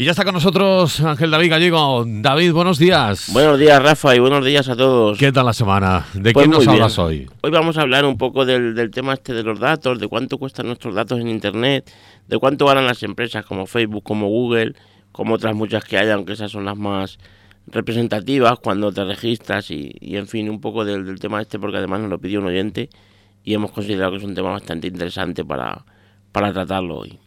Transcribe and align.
Y 0.00 0.04
ya 0.04 0.12
está 0.12 0.24
con 0.24 0.32
nosotros 0.32 0.98
Ángel 1.02 1.30
David 1.30 1.50
Gallego. 1.50 2.06
David, 2.06 2.54
buenos 2.54 2.78
días. 2.78 3.28
Buenos 3.34 3.58
días, 3.58 3.82
Rafa, 3.82 4.16
y 4.16 4.18
buenos 4.18 4.42
días 4.42 4.66
a 4.70 4.74
todos. 4.74 5.18
¿Qué 5.18 5.30
tal 5.30 5.44
la 5.44 5.52
semana? 5.52 6.06
¿De 6.14 6.32
Pues 6.32 6.46
qué 6.46 6.50
nos 6.50 6.60
bien. 6.60 6.70
hablas 6.70 6.98
hoy? 6.98 7.28
Hoy 7.42 7.50
vamos 7.50 7.76
a 7.76 7.82
hablar 7.82 8.06
un 8.06 8.16
poco 8.16 8.46
del, 8.46 8.74
del 8.74 8.90
tema 8.90 9.12
este 9.12 9.34
de 9.34 9.42
los 9.42 9.60
datos, 9.60 9.98
de 9.98 10.08
cuánto 10.08 10.38
cuestan 10.38 10.68
nuestros 10.68 10.94
datos 10.94 11.20
en 11.20 11.28
Internet, 11.28 11.92
de 12.26 12.38
cuánto 12.38 12.64
ganan 12.64 12.86
las 12.86 13.02
empresas 13.02 13.44
como 13.44 13.66
Facebook, 13.66 14.02
como 14.02 14.28
Google, 14.28 14.72
como 15.12 15.34
otras 15.34 15.54
muchas 15.54 15.84
que 15.84 15.98
hay, 15.98 16.08
aunque 16.08 16.32
esas 16.32 16.50
son 16.50 16.64
las 16.64 16.78
más 16.78 17.18
representativas 17.66 18.58
cuando 18.58 18.90
te 18.92 19.04
registras 19.04 19.70
y, 19.70 19.92
y, 20.00 20.16
en 20.16 20.28
fin, 20.28 20.48
un 20.48 20.62
poco 20.62 20.86
del, 20.86 21.04
del 21.04 21.20
tema 21.20 21.42
este, 21.42 21.58
porque 21.58 21.76
además 21.76 22.00
nos 22.00 22.08
lo 22.08 22.18
pidió 22.18 22.40
un 22.40 22.46
oyente 22.46 22.88
y 23.44 23.52
hemos 23.52 23.70
considerado 23.70 24.12
que 24.12 24.16
es 24.16 24.24
un 24.24 24.34
tema 24.34 24.48
bastante 24.48 24.86
interesante 24.86 25.44
para, 25.44 25.84
para 26.32 26.54
tratarlo 26.54 27.00
hoy. 27.00 27.18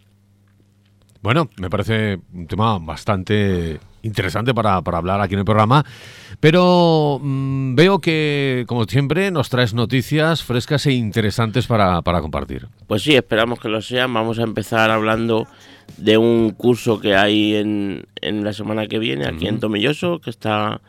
Bueno, 1.23 1.49
me 1.55 1.69
parece 1.69 2.19
un 2.33 2.47
tema 2.47 2.77
bastante 2.79 3.79
interesante 4.01 4.53
para, 4.53 4.81
para 4.81 4.97
hablar 4.97 5.21
aquí 5.21 5.35
en 5.35 5.39
el 5.39 5.45
programa, 5.45 5.85
pero 6.41 7.17
mm, 7.23 7.75
veo 7.75 7.99
que, 7.99 8.65
como 8.67 8.83
siempre, 8.83 9.31
nos 9.31 9.49
traes 9.49 9.73
noticias 9.73 10.43
frescas 10.43 10.85
e 10.85 10.91
interesantes 10.91 11.65
para, 11.65 12.01
para 12.01 12.19
compartir. 12.19 12.67
Pues 12.87 13.03
sí, 13.03 13.15
esperamos 13.15 13.61
que 13.61 13.69
lo 13.69 13.81
sean. 13.81 14.13
Vamos 14.13 14.37
a 14.37 14.43
empezar 14.43 14.91
hablando 14.91 15.47
de 15.95 16.17
un 16.17 16.51
curso 16.51 16.99
que 16.99 17.15
hay 17.15 17.55
en, 17.55 18.05
en 18.19 18.43
la 18.43 18.51
semana 18.51 18.87
que 18.87 18.99
viene 18.99 19.25
aquí 19.25 19.47
en 19.47 19.61
Tomelloso, 19.61 20.19
que 20.19 20.29
está 20.29 20.81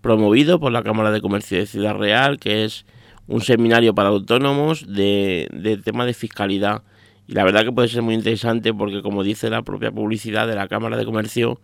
promovido 0.00 0.58
por 0.58 0.72
la 0.72 0.82
Cámara 0.82 1.10
de 1.10 1.20
Comercio 1.20 1.58
de 1.58 1.66
Ciudad 1.66 1.96
Real, 1.96 2.38
que 2.38 2.64
es 2.64 2.86
un 3.26 3.42
seminario 3.42 3.94
para 3.94 4.08
autónomos 4.08 4.86
de, 4.90 5.48
de 5.52 5.76
tema 5.76 6.06
de 6.06 6.14
fiscalidad. 6.14 6.82
Y 7.32 7.34
la 7.34 7.44
verdad 7.44 7.64
que 7.64 7.72
puede 7.72 7.88
ser 7.88 8.02
muy 8.02 8.12
interesante 8.12 8.74
porque, 8.74 9.00
como 9.00 9.22
dice 9.22 9.48
la 9.48 9.62
propia 9.62 9.90
publicidad 9.90 10.46
de 10.46 10.54
la 10.54 10.68
Cámara 10.68 10.98
de 10.98 11.06
Comercio, 11.06 11.62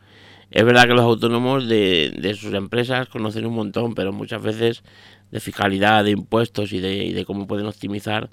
es 0.51 0.65
verdad 0.65 0.85
que 0.85 0.95
los 0.95 1.03
autónomos 1.03 1.69
de, 1.69 2.11
de 2.19 2.33
sus 2.33 2.55
empresas 2.55 3.07
conocen 3.09 3.45
un 3.45 3.55
montón, 3.55 3.95
pero 3.95 4.11
muchas 4.11 4.41
veces 4.41 4.83
de 5.31 5.41
fiscalidad, 5.41 6.05
de 6.05 6.13
impuestos 6.13 6.73
y 6.73 6.81
de, 6.81 7.05
y 7.05 7.13
de 7.13 7.27
cómo 7.27 7.47
pueden 7.47 7.67
optimizar 7.67 8.31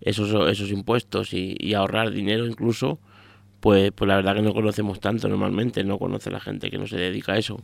esos, 0.00 0.50
esos 0.50 0.72
impuestos 0.72 1.32
y, 1.34 1.54
y 1.60 1.74
ahorrar 1.74 2.10
dinero 2.10 2.48
incluso, 2.48 2.98
pues, 3.60 3.92
pues 3.92 4.08
la 4.08 4.16
verdad 4.16 4.34
que 4.34 4.42
no 4.42 4.52
conocemos 4.52 4.98
tanto 4.98 5.28
normalmente, 5.28 5.84
no 5.84 6.00
conoce 6.00 6.32
la 6.32 6.40
gente 6.40 6.68
que 6.68 6.78
no 6.78 6.88
se 6.88 6.96
dedica 6.96 7.34
a 7.34 7.38
eso. 7.38 7.60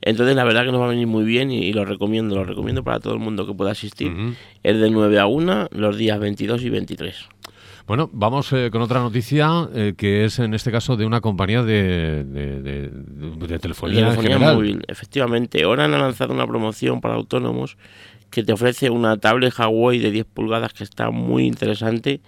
Entonces 0.00 0.34
la 0.34 0.44
verdad 0.44 0.64
que 0.64 0.72
nos 0.72 0.80
va 0.80 0.86
a 0.86 0.90
venir 0.90 1.06
muy 1.06 1.24
bien 1.24 1.50
y, 1.50 1.58
y 1.58 1.74
lo 1.74 1.84
recomiendo, 1.84 2.34
lo 2.36 2.44
recomiendo 2.44 2.82
para 2.82 3.00
todo 3.00 3.12
el 3.12 3.20
mundo 3.20 3.46
que 3.46 3.52
pueda 3.52 3.72
asistir. 3.72 4.14
Es 4.62 4.78
de 4.78 4.90
9 4.90 5.18
a 5.18 5.26
1 5.26 5.68
los 5.72 5.98
días 5.98 6.18
22 6.18 6.62
y 6.62 6.70
23. 6.70 7.28
Bueno, 7.86 8.10
vamos 8.12 8.52
eh, 8.52 8.70
con 8.72 8.82
otra 8.82 9.00
noticia 9.00 9.68
eh, 9.72 9.94
que 9.96 10.24
es 10.24 10.40
en 10.40 10.54
este 10.54 10.72
caso 10.72 10.96
de 10.96 11.06
una 11.06 11.20
compañía 11.20 11.62
de, 11.62 12.24
de, 12.24 12.60
de- 12.62 12.88
de 12.90 13.58
telefonía, 13.60 14.06
Telefonía 14.10 14.38
móvil, 14.54 14.82
efectivamente. 14.88 15.64
Oran 15.66 15.94
ha 15.94 15.98
lanzado 15.98 16.34
una 16.34 16.46
promoción 16.48 17.00
para 17.00 17.14
autónomos 17.14 17.76
que 18.30 18.42
te 18.42 18.52
ofrece 18.52 18.90
una 18.90 19.16
tablet 19.18 19.54
Huawei 19.56 20.00
de 20.00 20.10
10 20.10 20.26
pulgadas 20.26 20.72
que 20.72 20.82
está 20.82 21.10
muy 21.10 21.44
interesante 21.46 22.20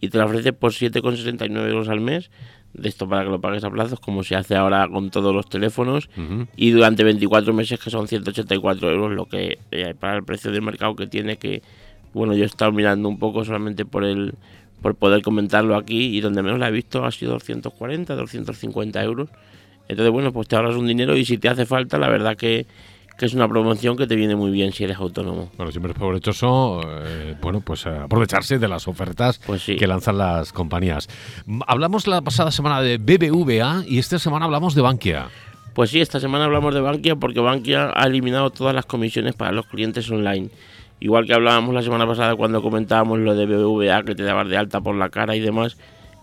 y 0.00 0.08
te 0.08 0.16
la 0.16 0.24
ofrece 0.24 0.54
por 0.54 0.72
7,69 0.72 1.68
euros 1.68 1.88
al 1.90 2.00
mes. 2.00 2.30
De 2.72 2.88
esto 2.88 3.06
para 3.06 3.24
que 3.24 3.28
lo 3.28 3.38
pagues 3.38 3.62
a 3.64 3.70
plazos, 3.70 4.00
como 4.00 4.22
se 4.24 4.34
hace 4.34 4.54
ahora 4.56 4.88
con 4.88 5.10
todos 5.10 5.34
los 5.34 5.46
teléfonos. 5.46 6.08
Y 6.56 6.70
durante 6.70 7.04
24 7.04 7.52
meses, 7.52 7.78
que 7.78 7.90
son 7.90 8.08
184 8.08 8.90
euros, 8.90 9.12
lo 9.12 9.26
que 9.26 9.58
eh, 9.72 9.94
para 10.00 10.16
el 10.16 10.24
precio 10.24 10.50
del 10.50 10.62
mercado 10.62 10.96
que 10.96 11.06
tiene, 11.06 11.36
que 11.36 11.60
bueno, 12.14 12.34
yo 12.34 12.44
he 12.44 12.46
estado 12.46 12.72
mirando 12.72 13.10
un 13.10 13.18
poco 13.18 13.44
solamente 13.44 13.84
por 13.84 14.04
el 14.04 14.34
por 14.82 14.94
poder 14.96 15.22
comentarlo 15.22 15.76
aquí 15.76 16.16
y 16.16 16.20
donde 16.20 16.42
menos 16.42 16.58
la 16.58 16.68
he 16.68 16.72
visto 16.72 17.04
ha 17.04 17.10
sido 17.12 17.32
240, 17.32 18.14
250 18.14 19.02
euros. 19.02 19.28
Entonces, 19.88 20.12
bueno, 20.12 20.32
pues 20.32 20.48
te 20.48 20.56
ahorras 20.56 20.76
un 20.76 20.86
dinero 20.86 21.16
y 21.16 21.24
si 21.24 21.38
te 21.38 21.48
hace 21.48 21.66
falta, 21.66 21.98
la 21.98 22.08
verdad 22.08 22.36
que, 22.36 22.66
que 23.18 23.26
es 23.26 23.34
una 23.34 23.48
promoción 23.48 23.96
que 23.96 24.06
te 24.06 24.16
viene 24.16 24.34
muy 24.36 24.50
bien 24.50 24.72
si 24.72 24.84
eres 24.84 24.96
autónomo. 24.98 25.50
Bueno, 25.56 25.70
siempre 25.70 25.92
es 25.92 25.98
provechoso, 25.98 26.80
eh, 27.04 27.34
bueno, 27.40 27.60
pues 27.60 27.84
eh, 27.86 27.90
aprovecharse 27.90 28.58
de 28.58 28.68
las 28.68 28.88
ofertas 28.88 29.38
Pues 29.46 29.62
sí. 29.62 29.76
que 29.76 29.86
lanzan 29.86 30.18
las 30.18 30.52
compañías. 30.52 31.08
Hablamos 31.66 32.06
la 32.06 32.22
pasada 32.22 32.50
semana 32.50 32.80
de 32.80 32.98
BBVA 32.98 33.84
y 33.86 33.98
esta 33.98 34.18
semana 34.18 34.46
hablamos 34.46 34.74
de 34.74 34.82
Bankia. 34.82 35.28
Pues 35.74 35.90
sí, 35.90 36.00
esta 36.00 36.20
semana 36.20 36.44
hablamos 36.44 36.74
de 36.74 36.80
Bankia 36.80 37.16
porque 37.16 37.40
Bankia 37.40 37.92
ha 37.94 38.06
eliminado 38.06 38.50
todas 38.50 38.74
las 38.74 38.86
comisiones 38.86 39.34
para 39.34 39.52
los 39.52 39.66
clientes 39.66 40.10
online. 40.10 40.50
Igual 41.02 41.26
que 41.26 41.34
hablábamos 41.34 41.74
la 41.74 41.82
semana 41.82 42.06
pasada 42.06 42.36
cuando 42.36 42.62
comentábamos 42.62 43.18
lo 43.18 43.34
de 43.34 43.44
BBVA, 43.44 44.04
que 44.04 44.14
te 44.14 44.22
dabas 44.22 44.48
de 44.48 44.56
alta 44.56 44.80
por 44.80 44.94
la 44.94 45.08
cara 45.08 45.34
y 45.34 45.40
demás, 45.40 45.76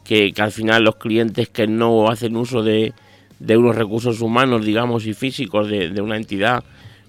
que, 0.06 0.34
al 0.38 0.54
final 0.54 0.86
los 0.86 0.96
clientes 0.96 1.50
que 1.50 1.68
no 1.68 2.08
hacen 2.08 2.38
uso 2.38 2.64
de, 2.64 2.94
de 3.40 3.58
unos 3.58 3.76
recursos 3.76 4.22
humanos, 4.22 4.64
digamos, 4.64 5.06
y 5.06 5.14
físicos 5.14 5.68
de, 5.68 5.90
de 5.90 6.02
una 6.02 6.16
entidad, 6.16 6.64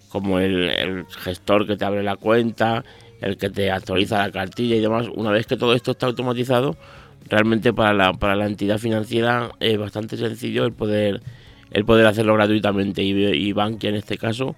como 0.09 0.41
el, 0.41 0.69
el 0.69 1.07
gestor 1.11 1.65
que 1.65 1.77
te 1.77 1.85
abre 1.85 2.03
la 2.03 2.17
cuenta, 2.17 2.85
el 3.21 3.37
que 3.37 3.51
te 3.51 3.71
actualiza 3.71 4.19
la 4.19 4.33
cartilla 4.33 4.75
y 4.75 4.81
demás, 4.81 5.07
una 5.15 5.31
vez 5.31 5.47
que 5.47 5.57
todo 5.57 5.73
esto 5.73 5.93
está 5.93 6.07
automatizado, 6.07 6.77
realmente 7.29 7.73
para 7.73 7.95
la, 7.95 8.15
para 8.15 8.35
la 8.35 8.47
entidad 8.47 8.79
financiera 8.79 9.53
es 9.61 9.79
bastante 9.79 10.17
sencillo 10.17 10.65
el 10.65 10.73
poder 10.73 11.23
el 11.71 11.85
poder 11.85 12.07
hacerlo 12.07 12.35
gratuitamente. 12.35 13.05
Y, 13.05 13.13
y 13.13 13.53
Bankia 13.53 13.91
en 13.91 13.95
este 13.95 14.19
caso 14.19 14.57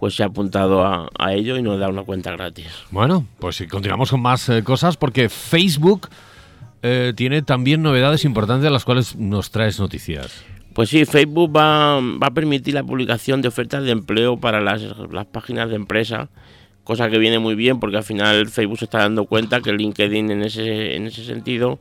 pues 0.00 0.14
se 0.14 0.22
ha 0.22 0.26
apuntado 0.26 0.82
a, 0.82 1.10
a 1.18 1.34
ello 1.34 1.58
y 1.58 1.62
nos 1.62 1.78
da 1.78 1.88
una 1.88 2.02
cuenta 2.02 2.32
gratis. 2.32 2.66
Bueno, 2.90 3.26
pues 3.38 3.62
continuamos 3.70 4.10
con 4.10 4.22
más 4.22 4.48
eh, 4.48 4.64
cosas 4.64 4.96
porque 4.96 5.28
Facebook 5.28 6.08
eh, 6.82 7.12
tiene 7.14 7.42
también 7.42 7.82
novedades 7.82 8.24
importantes 8.24 8.64
de 8.64 8.70
las 8.70 8.86
cuales 8.86 9.14
nos 9.16 9.50
traes 9.50 9.78
noticias. 9.78 10.42
Pues 10.72 10.88
sí, 10.88 11.04
Facebook 11.04 11.54
va, 11.54 12.00
va 12.00 12.28
a 12.28 12.30
permitir 12.30 12.72
la 12.72 12.82
publicación 12.82 13.42
de 13.42 13.48
ofertas 13.48 13.84
de 13.84 13.90
empleo 13.90 14.38
para 14.38 14.62
las, 14.62 14.82
las 15.12 15.26
páginas 15.26 15.68
de 15.68 15.76
empresa, 15.76 16.30
cosa 16.82 17.10
que 17.10 17.18
viene 17.18 17.38
muy 17.38 17.54
bien 17.54 17.78
porque 17.78 17.98
al 17.98 18.04
final 18.04 18.48
Facebook 18.48 18.78
se 18.78 18.86
está 18.86 19.00
dando 19.00 19.26
cuenta 19.26 19.60
que 19.60 19.72
LinkedIn 19.72 20.30
en 20.30 20.42
ese, 20.42 20.96
en 20.96 21.06
ese 21.08 21.24
sentido 21.24 21.78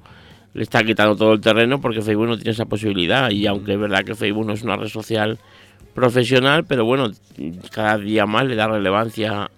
le 0.53 0.63
está 0.63 0.84
quitando 0.84 1.16
todo 1.16 1.31
el 1.34 1.40
terreno 1.40 1.80
porque 1.80 2.01
Facebook 2.01 2.28
no 2.28 2.36
tiene 2.36 2.51
esa 2.51 2.66
posibilidad 2.66 3.30
y 3.30 3.47
aunque 3.47 3.74
es 3.74 3.80
verdad 3.80 4.03
que 4.03 4.16
Facebook 4.16 4.46
no 4.46 4.53
es 4.53 4.63
una 4.63 4.75
red 4.75 4.90
social 4.90 5.40
profesional, 5.94 6.66
pero 6.66 6.86
bueno, 6.86 7.12
cada 7.72 7.98
día 7.98 8.26
más 8.26 8.46
le 8.46 8.56
da 8.56 8.68
relevancia 8.68 9.50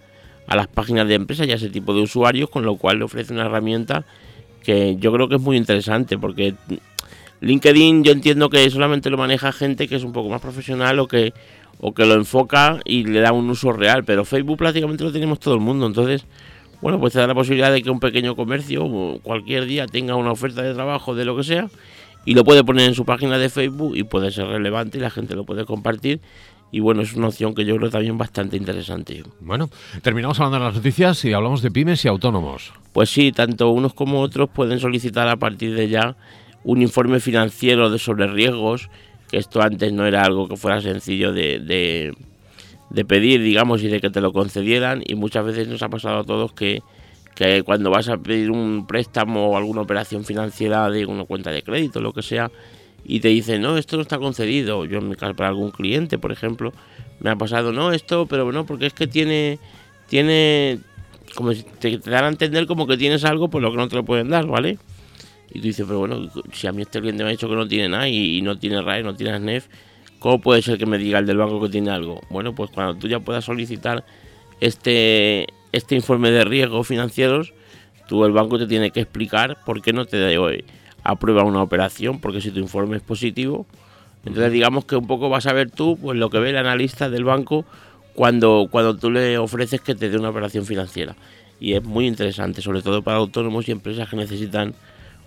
a 0.46 0.56
las 0.56 0.66
páginas 0.66 1.08
de 1.08 1.14
empresas 1.14 1.46
y 1.46 1.52
a 1.52 1.56
ese 1.56 1.70
tipo 1.70 1.94
de 1.94 2.02
usuarios, 2.02 2.50
con 2.50 2.64
lo 2.64 2.76
cual 2.76 2.98
le 2.98 3.04
ofrece 3.04 3.32
una 3.32 3.46
herramienta 3.46 4.04
que 4.62 4.96
yo 4.96 5.12
creo 5.12 5.28
que 5.28 5.36
es 5.36 5.40
muy 5.40 5.56
interesante 5.56 6.18
porque 6.18 6.54
LinkedIn 7.40 8.04
yo 8.04 8.12
entiendo 8.12 8.48
que 8.48 8.68
solamente 8.70 9.10
lo 9.10 9.18
maneja 9.18 9.52
gente 9.52 9.88
que 9.88 9.96
es 9.96 10.04
un 10.04 10.12
poco 10.12 10.28
más 10.28 10.40
profesional 10.40 10.98
o 11.00 11.08
que 11.08 11.32
o 11.80 11.92
que 11.92 12.06
lo 12.06 12.14
enfoca 12.14 12.78
y 12.84 13.04
le 13.04 13.20
da 13.20 13.32
un 13.32 13.50
uso 13.50 13.72
real, 13.72 14.04
pero 14.04 14.24
Facebook 14.24 14.58
prácticamente 14.58 15.02
lo 15.02 15.10
tenemos 15.10 15.40
todo 15.40 15.54
el 15.54 15.60
mundo, 15.60 15.86
entonces 15.86 16.24
bueno, 16.80 16.98
pues 17.00 17.12
te 17.12 17.18
da 17.18 17.26
la 17.26 17.34
posibilidad 17.34 17.72
de 17.72 17.82
que 17.82 17.90
un 17.90 18.00
pequeño 18.00 18.36
comercio 18.36 19.18
cualquier 19.22 19.66
día 19.66 19.86
tenga 19.86 20.16
una 20.16 20.32
oferta 20.32 20.62
de 20.62 20.74
trabajo 20.74 21.14
de 21.14 21.24
lo 21.24 21.36
que 21.36 21.44
sea 21.44 21.68
y 22.24 22.34
lo 22.34 22.44
puede 22.44 22.64
poner 22.64 22.88
en 22.88 22.94
su 22.94 23.04
página 23.04 23.38
de 23.38 23.48
Facebook 23.48 23.96
y 23.96 24.04
puede 24.04 24.30
ser 24.30 24.46
relevante 24.46 24.98
y 24.98 25.00
la 25.00 25.10
gente 25.10 25.34
lo 25.34 25.44
puede 25.44 25.64
compartir 25.64 26.20
y 26.74 26.80
bueno, 26.80 27.02
es 27.02 27.12
una 27.12 27.28
opción 27.28 27.54
que 27.54 27.66
yo 27.66 27.76
creo 27.76 27.90
también 27.90 28.16
bastante 28.16 28.56
interesante. 28.56 29.22
Bueno, 29.40 29.68
terminamos 30.00 30.40
hablando 30.40 30.58
de 30.58 30.64
las 30.64 30.74
noticias 30.74 31.22
y 31.26 31.32
hablamos 31.34 31.60
de 31.60 31.70
pymes 31.70 32.02
y 32.06 32.08
autónomos. 32.08 32.72
Pues 32.94 33.10
sí, 33.10 33.30
tanto 33.30 33.68
unos 33.68 33.92
como 33.92 34.20
otros 34.22 34.48
pueden 34.48 34.80
solicitar 34.80 35.28
a 35.28 35.36
partir 35.36 35.74
de 35.74 35.90
ya 35.90 36.16
un 36.64 36.80
informe 36.80 37.20
financiero 37.20 37.90
de 37.90 37.98
sobre 37.98 38.26
riesgos, 38.26 38.88
que 39.30 39.36
esto 39.36 39.60
antes 39.60 39.92
no 39.92 40.06
era 40.06 40.22
algo 40.22 40.48
que 40.48 40.56
fuera 40.56 40.80
sencillo 40.80 41.34
de, 41.34 41.58
de, 41.58 42.14
de 42.88 43.04
pedir, 43.04 43.42
digamos, 43.42 43.82
y 43.82 43.88
de 43.88 44.00
que 44.00 44.08
te 44.08 44.22
lo 44.22 44.32
concedieran, 44.32 45.02
y 45.04 45.14
muchas 45.14 45.44
veces 45.44 45.68
nos 45.68 45.82
ha 45.82 45.90
pasado 45.90 46.20
a 46.20 46.24
todos 46.24 46.54
que, 46.54 46.82
que 47.34 47.62
cuando 47.62 47.90
vas 47.90 48.08
a 48.08 48.18
pedir 48.18 48.50
un 48.50 48.86
préstamo 48.86 49.48
o 49.48 49.56
alguna 49.56 49.82
operación 49.82 50.24
financiera 50.24 50.90
de 50.90 51.06
una 51.06 51.24
cuenta 51.24 51.50
de 51.50 51.62
crédito, 51.62 52.00
lo 52.00 52.12
que 52.12 52.22
sea, 52.22 52.50
y 53.04 53.20
te 53.20 53.28
dicen, 53.28 53.62
no, 53.62 53.78
esto 53.78 53.96
no 53.96 54.02
está 54.02 54.18
concedido. 54.18 54.84
Yo 54.84 54.98
en 54.98 55.08
mi 55.08 55.16
caso, 55.16 55.34
para 55.34 55.48
algún 55.48 55.70
cliente, 55.70 56.18
por 56.18 56.32
ejemplo, 56.32 56.72
me 57.20 57.30
ha 57.30 57.36
pasado, 57.36 57.72
no, 57.72 57.92
esto, 57.92 58.26
pero 58.26 58.52
no, 58.52 58.64
porque 58.66 58.86
es 58.86 58.92
que 58.92 59.06
tiene, 59.06 59.58
tiene, 60.08 60.80
como 61.34 61.52
si 61.52 61.62
te, 61.62 61.98
dan 61.98 62.24
a 62.24 62.28
entender 62.28 62.66
como 62.66 62.86
que 62.86 62.96
tienes 62.96 63.24
algo 63.24 63.48
por 63.48 63.62
lo 63.62 63.70
que 63.70 63.76
no 63.76 63.88
te 63.88 63.96
lo 63.96 64.04
pueden 64.04 64.28
dar, 64.28 64.46
¿vale? 64.46 64.78
Y 65.50 65.60
tú 65.60 65.66
dices, 65.66 65.84
pero 65.86 65.98
bueno, 65.98 66.30
si 66.52 66.66
a 66.66 66.72
mí 66.72 66.82
este 66.82 67.00
cliente 67.00 67.24
me 67.24 67.30
ha 67.30 67.32
dicho 67.32 67.48
que 67.48 67.56
no 67.56 67.66
tiene 67.66 67.88
nada 67.88 68.08
y, 68.08 68.38
y 68.38 68.42
no 68.42 68.58
tiene 68.58 68.80
RAE, 68.80 69.02
no 69.02 69.14
tiene 69.14 69.36
SNEF, 69.36 69.66
¿cómo 70.18 70.40
puede 70.40 70.62
ser 70.62 70.78
que 70.78 70.86
me 70.86 70.98
diga 70.98 71.18
el 71.18 71.26
del 71.26 71.36
banco 71.36 71.60
que 71.60 71.68
tiene 71.68 71.90
algo? 71.90 72.20
Bueno, 72.30 72.54
pues 72.54 72.70
cuando 72.70 72.94
tú 72.94 73.08
ya 73.08 73.20
puedas 73.20 73.44
solicitar 73.44 74.04
este, 74.60 75.46
este 75.72 75.94
informe 75.94 76.30
de 76.30 76.44
riesgos 76.44 76.86
financieros, 76.86 77.52
tú 78.06 78.24
el 78.24 78.32
banco 78.32 78.58
te 78.58 78.66
tiene 78.66 78.90
que 78.90 79.00
explicar 79.00 79.58
por 79.64 79.82
qué 79.82 79.92
no 79.92 80.04
te 80.04 80.20
da 80.20 80.40
hoy 80.40 80.64
aprueba 81.04 81.42
una 81.42 81.62
operación, 81.62 82.20
porque 82.20 82.40
si 82.40 82.50
tu 82.50 82.60
informe 82.60 82.96
es 82.96 83.02
positivo, 83.02 83.66
entonces 84.24 84.52
digamos 84.52 84.84
que 84.84 84.96
un 84.96 85.06
poco 85.06 85.28
vas 85.28 85.46
a 85.46 85.52
ver 85.52 85.70
tú 85.70 85.98
pues 86.00 86.16
lo 86.16 86.30
que 86.30 86.38
ve 86.38 86.50
el 86.50 86.56
analista 86.56 87.10
del 87.10 87.24
banco 87.24 87.64
cuando, 88.14 88.68
cuando 88.70 88.96
tú 88.96 89.10
le 89.10 89.38
ofreces 89.38 89.80
que 89.80 89.94
te 89.94 90.10
dé 90.10 90.16
una 90.16 90.30
operación 90.30 90.64
financiera. 90.64 91.16
Y 91.58 91.74
es 91.74 91.82
muy 91.82 92.06
interesante, 92.06 92.60
sobre 92.60 92.82
todo 92.82 93.02
para 93.02 93.18
autónomos 93.18 93.68
y 93.68 93.72
empresas 93.72 94.08
que 94.08 94.16
necesitan 94.16 94.74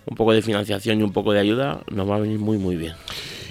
un 0.05 0.15
poco 0.15 0.33
de 0.33 0.41
financiación 0.41 0.99
y 0.99 1.03
un 1.03 1.13
poco 1.13 1.33
de 1.33 1.39
ayuda, 1.39 1.81
nos 1.89 2.09
va 2.09 2.17
a 2.17 2.19
venir 2.19 2.39
muy 2.39 2.57
muy 2.57 2.75
bien. 2.75 2.93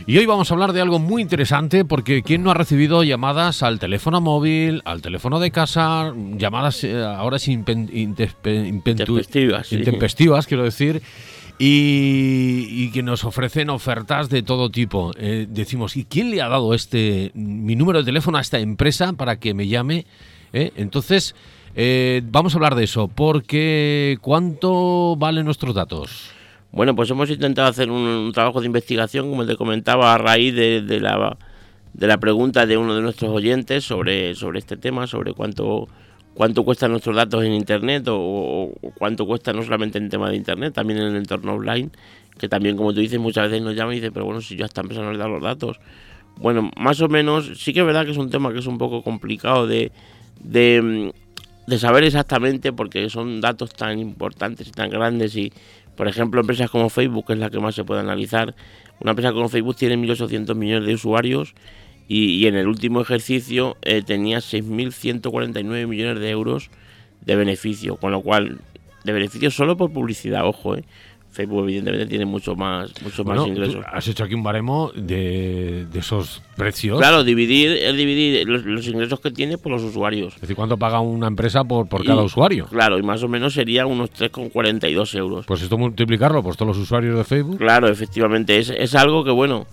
Y 0.06 0.18
hoy 0.18 0.26
vamos 0.26 0.50
a 0.50 0.54
hablar 0.54 0.74
de 0.74 0.82
algo 0.82 0.98
muy 0.98 1.22
interesante 1.22 1.86
porque 1.86 2.22
¿quién 2.22 2.42
no 2.42 2.50
ha 2.50 2.54
recibido 2.54 3.02
llamadas 3.04 3.62
al 3.62 3.78
teléfono 3.78 4.20
móvil, 4.20 4.82
al 4.84 5.00
teléfono 5.00 5.40
de 5.40 5.50
casa, 5.50 6.12
llamadas 6.36 6.84
eh, 6.84 7.02
ahora 7.02 7.38
intempestivas, 7.46 9.72
intempestivas 9.72 10.46
quiero 10.46 10.64
decir, 10.64 11.00
y, 11.58 12.90
que 12.90 13.02
nos 13.02 13.24
ofrecen 13.24 13.70
ofertas 13.70 14.28
de 14.28 14.42
todo 14.42 14.70
tipo. 14.70 15.12
Eh, 15.16 15.46
decimos, 15.48 15.96
¿y 15.96 16.04
quién 16.04 16.30
le 16.30 16.42
ha 16.42 16.48
dado 16.48 16.74
este 16.74 17.30
mi 17.32 17.74
número 17.74 18.00
de 18.00 18.04
teléfono 18.04 18.36
a 18.36 18.42
esta 18.42 18.58
empresa 18.58 19.14
para 19.14 19.40
que 19.40 19.54
me 19.54 19.68
llame? 19.68 20.04
Eh, 20.52 20.70
entonces, 20.76 21.34
vamos 22.30 22.52
a 22.52 22.58
hablar 22.58 22.74
de 22.74 22.84
eso, 22.84 23.08
porque 23.08 24.18
¿cuánto 24.20 25.16
valen 25.16 25.46
nuestros 25.46 25.74
datos? 25.74 26.34
Bueno, 26.74 26.96
pues 26.96 27.08
hemos 27.08 27.30
intentado 27.30 27.68
hacer 27.68 27.88
un, 27.88 28.32
trabajo 28.32 28.60
de 28.60 28.66
investigación, 28.66 29.30
como 29.30 29.46
te 29.46 29.54
comentaba, 29.54 30.12
a 30.12 30.18
raíz 30.18 30.52
de, 30.56 30.82
la, 31.00 31.36
de 31.92 32.06
la 32.08 32.18
pregunta 32.18 32.66
de 32.66 32.76
uno 32.76 32.96
de 32.96 33.00
nuestros 33.00 33.30
oyentes 33.30 33.84
sobre, 33.84 34.34
sobre 34.34 34.58
este 34.58 34.76
tema, 34.76 35.06
sobre 35.06 35.34
cuánto, 35.34 35.86
cuánto 36.34 36.64
cuestan 36.64 36.90
nuestros 36.90 37.14
datos 37.14 37.44
en 37.44 37.52
Internet 37.52 38.06
o, 38.08 38.72
cuánto 38.98 39.24
cuesta 39.24 39.52
no 39.52 39.62
solamente 39.62 39.98
en 39.98 40.08
tema 40.08 40.28
de 40.30 40.34
Internet, 40.34 40.74
también 40.74 40.98
en 40.98 41.06
el 41.10 41.16
entorno 41.16 41.54
offline, 41.54 41.92
que 42.38 42.48
también, 42.48 42.76
como 42.76 42.92
tú 42.92 42.98
dices, 42.98 43.20
muchas 43.20 43.50
veces 43.50 43.62
nos 43.62 43.76
llama 43.76 43.92
y 43.92 44.00
dice, 44.00 44.10
pero 44.10 44.24
bueno, 44.24 44.40
si 44.40 44.56
yo 44.56 44.64
hasta 44.64 44.80
empezando 44.80 45.10
a 45.10 45.16
dar 45.16 45.30
los 45.30 45.42
datos. 45.42 45.78
Bueno, 46.38 46.72
más 46.76 47.00
o 47.00 47.08
menos, 47.08 47.52
sí 47.56 47.72
que 47.72 47.80
es 47.80 47.86
verdad 47.86 48.04
que 48.04 48.10
es 48.10 48.18
un 48.18 48.30
tema 48.30 48.52
que 48.52 48.58
es 48.58 48.66
un 48.66 48.78
poco 48.78 49.04
complicado 49.04 49.68
de, 49.68 49.92
de 50.42 51.78
saber 51.78 52.02
exactamente 52.02 52.72
porque 52.72 53.08
son 53.10 53.40
datos 53.40 53.72
tan 53.74 53.98
importantes 54.00 54.66
y 54.66 54.72
tan 54.72 54.90
grandes 54.90 55.36
y 55.36 55.52
por 55.96 56.08
ejemplo, 56.08 56.40
empresas 56.40 56.70
como 56.70 56.88
Facebook, 56.88 57.26
que 57.26 57.32
es 57.34 57.38
la 57.38 57.50
que 57.50 57.60
más 57.60 57.74
se 57.74 57.84
puede 57.84 58.00
analizar, 58.00 58.54
una 59.00 59.10
empresa 59.10 59.32
como 59.32 59.48
Facebook 59.48 59.76
tiene 59.76 59.96
1.800 59.96 60.54
millones 60.54 60.86
de 60.86 60.94
usuarios 60.94 61.54
y, 62.08 62.46
en 62.46 62.54
el 62.56 62.68
último 62.68 63.00
ejercicio 63.00 63.76
eh, 63.82 64.02
tenía 64.02 64.38
6.149 64.38 65.86
millones 65.86 66.20
de 66.20 66.30
euros 66.30 66.70
de 67.22 67.36
beneficio, 67.36 67.96
con 67.96 68.12
lo 68.12 68.20
cual, 68.20 68.60
de 69.04 69.12
beneficio 69.12 69.50
solo 69.50 69.76
por 69.76 69.92
publicidad, 69.92 70.46
ojo, 70.46 70.76
eh. 70.76 70.84
Facebook 71.34 71.64
evidentemente 71.64 72.06
tiene 72.06 72.24
mucho 72.24 72.54
más, 72.54 72.90
mucho 73.02 73.24
más 73.24 73.46
ingresos. 73.46 73.84
Has 73.92 74.06
hecho 74.06 74.24
aquí 74.24 74.34
un 74.34 74.42
baremo 74.42 74.92
de, 74.94 75.86
esos 75.94 76.42
precios. 76.56 76.98
Claro, 76.98 77.24
dividir, 77.24 77.72
es 77.72 77.96
dividir 77.96 78.48
los, 78.48 78.86
ingresos 78.86 79.18
que 79.18 79.32
tiene 79.32 79.58
por 79.58 79.72
los 79.72 79.82
usuarios. 79.82 80.34
Es 80.36 80.42
decir, 80.42 80.54
¿cuánto 80.54 80.76
paga 80.76 81.00
una 81.00 81.26
empresa 81.26 81.64
por, 81.64 81.88
por 81.88 82.04
cada 82.04 82.22
usuario? 82.22 82.66
Claro, 82.66 82.98
y 82.98 83.02
más 83.02 83.22
o 83.24 83.28
menos 83.28 83.52
sería 83.54 83.84
unos 83.84 84.12
3,42 84.12 85.18
euros. 85.18 85.46
Pues 85.46 85.62
esto 85.62 85.76
multiplicarlo 85.76 86.42
por 86.42 86.54
todos 86.54 86.76
los 86.76 86.78
usuarios 86.78 87.16
de 87.16 87.24
Facebook. 87.24 87.58
Claro, 87.58 87.88
efectivamente, 87.88 88.58
es, 88.58 88.70
es 88.70 88.94
algo 88.94 89.24
que 89.24 89.32
bueno, 89.32 89.66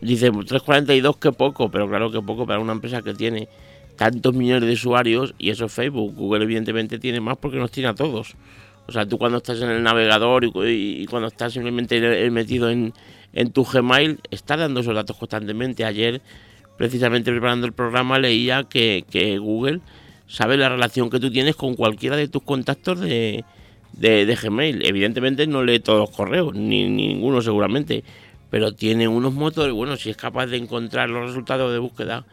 dice 0.00 0.32
3,42 0.32 1.18
que 1.18 1.30
poco, 1.30 1.70
pero 1.70 1.88
claro 1.88 2.10
que 2.10 2.20
poco 2.20 2.46
para 2.46 2.58
una 2.58 2.72
empresa 2.72 3.02
que 3.02 3.14
tiene 3.14 3.48
tantos 3.96 4.34
millones 4.34 4.66
de 4.66 4.74
usuarios 4.74 5.34
y 5.38 5.50
eso 5.50 5.66
es 5.66 5.72
Facebook. 5.72 6.14
Google 6.14 6.44
evidentemente 6.44 6.98
tiene 6.98 7.20
más 7.20 7.36
porque 7.38 7.58
nos 7.58 7.70
tiene 7.70 7.88
a 7.88 7.94
todos. 7.94 8.34
O 8.88 8.92
sea, 8.92 9.06
tú 9.06 9.18
cuando 9.18 9.38
estás 9.38 9.60
en 9.60 9.70
el 9.70 9.82
navegador 9.82 10.44
y, 10.44 11.06
cuando 11.06 11.28
estás 11.28 11.52
simplemente 11.52 12.30
metido 12.30 12.70
en, 12.70 12.92
tu 13.52 13.64
Gmail, 13.64 14.20
estás 14.30 14.58
dando 14.58 14.80
esos 14.80 14.94
datos 14.94 15.16
constantemente. 15.16 15.84
Ayer, 15.84 16.20
precisamente 16.76 17.30
preparando 17.30 17.66
el 17.66 17.72
programa, 17.72 18.18
leía 18.18 18.64
que, 18.64 19.38
Google 19.40 19.80
sabe 20.28 20.56
la 20.56 20.68
relación 20.68 21.10
que 21.10 21.20
tú 21.20 21.30
tienes 21.30 21.56
con 21.56 21.74
cualquiera 21.74 22.16
de 22.16 22.28
tus 22.28 22.42
contactos 22.42 23.00
de, 23.00 23.44
Gmail. 24.00 24.86
Evidentemente 24.86 25.46
no 25.48 25.64
lee 25.64 25.80
todos 25.80 25.98
los 25.98 26.10
correos, 26.10 26.54
ni, 26.54 26.88
ninguno 26.88 27.42
seguramente, 27.42 28.04
pero 28.50 28.72
tiene 28.72 29.08
unos 29.08 29.34
motores, 29.34 29.74
bueno, 29.74 29.96
si 29.96 30.10
es 30.10 30.16
capaz 30.16 30.46
de 30.46 30.58
encontrar 30.58 31.10
los 31.10 31.26
resultados 31.26 31.72
de 31.72 31.78
búsqueda, 31.78 32.24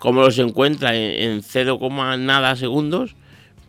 como 0.00 0.22
los 0.22 0.38
encuentra 0.38 0.96
en, 0.96 1.30
en 1.30 1.42
0, 1.42 1.78
nada 2.18 2.56
segundos, 2.56 3.14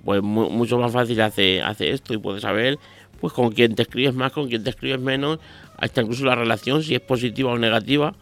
pues 0.04 0.22
mucho 0.22 0.78
más 0.78 0.92
fácil 0.92 1.22
hace, 1.22 1.62
hace 1.62 1.92
esto 1.92 2.14
y 2.14 2.18
puedes 2.18 2.42
saber 2.42 2.80
pues 3.20 3.34
con 3.34 3.52
quién 3.52 3.76
te 3.76 3.84
escribes 3.84 4.16
más, 4.16 4.32
con 4.32 4.50
quién 4.50 4.64
te 4.64 4.72
escribes 4.72 5.00
menos, 5.00 5.40
hasta 5.78 6.02
incluso 6.02 6.26
la 6.26 6.36
relación, 6.36 6.82
si 6.82 6.96
es 6.96 7.02
positiva 7.02 7.52
o 7.52 7.58
negativa. 7.58 8.16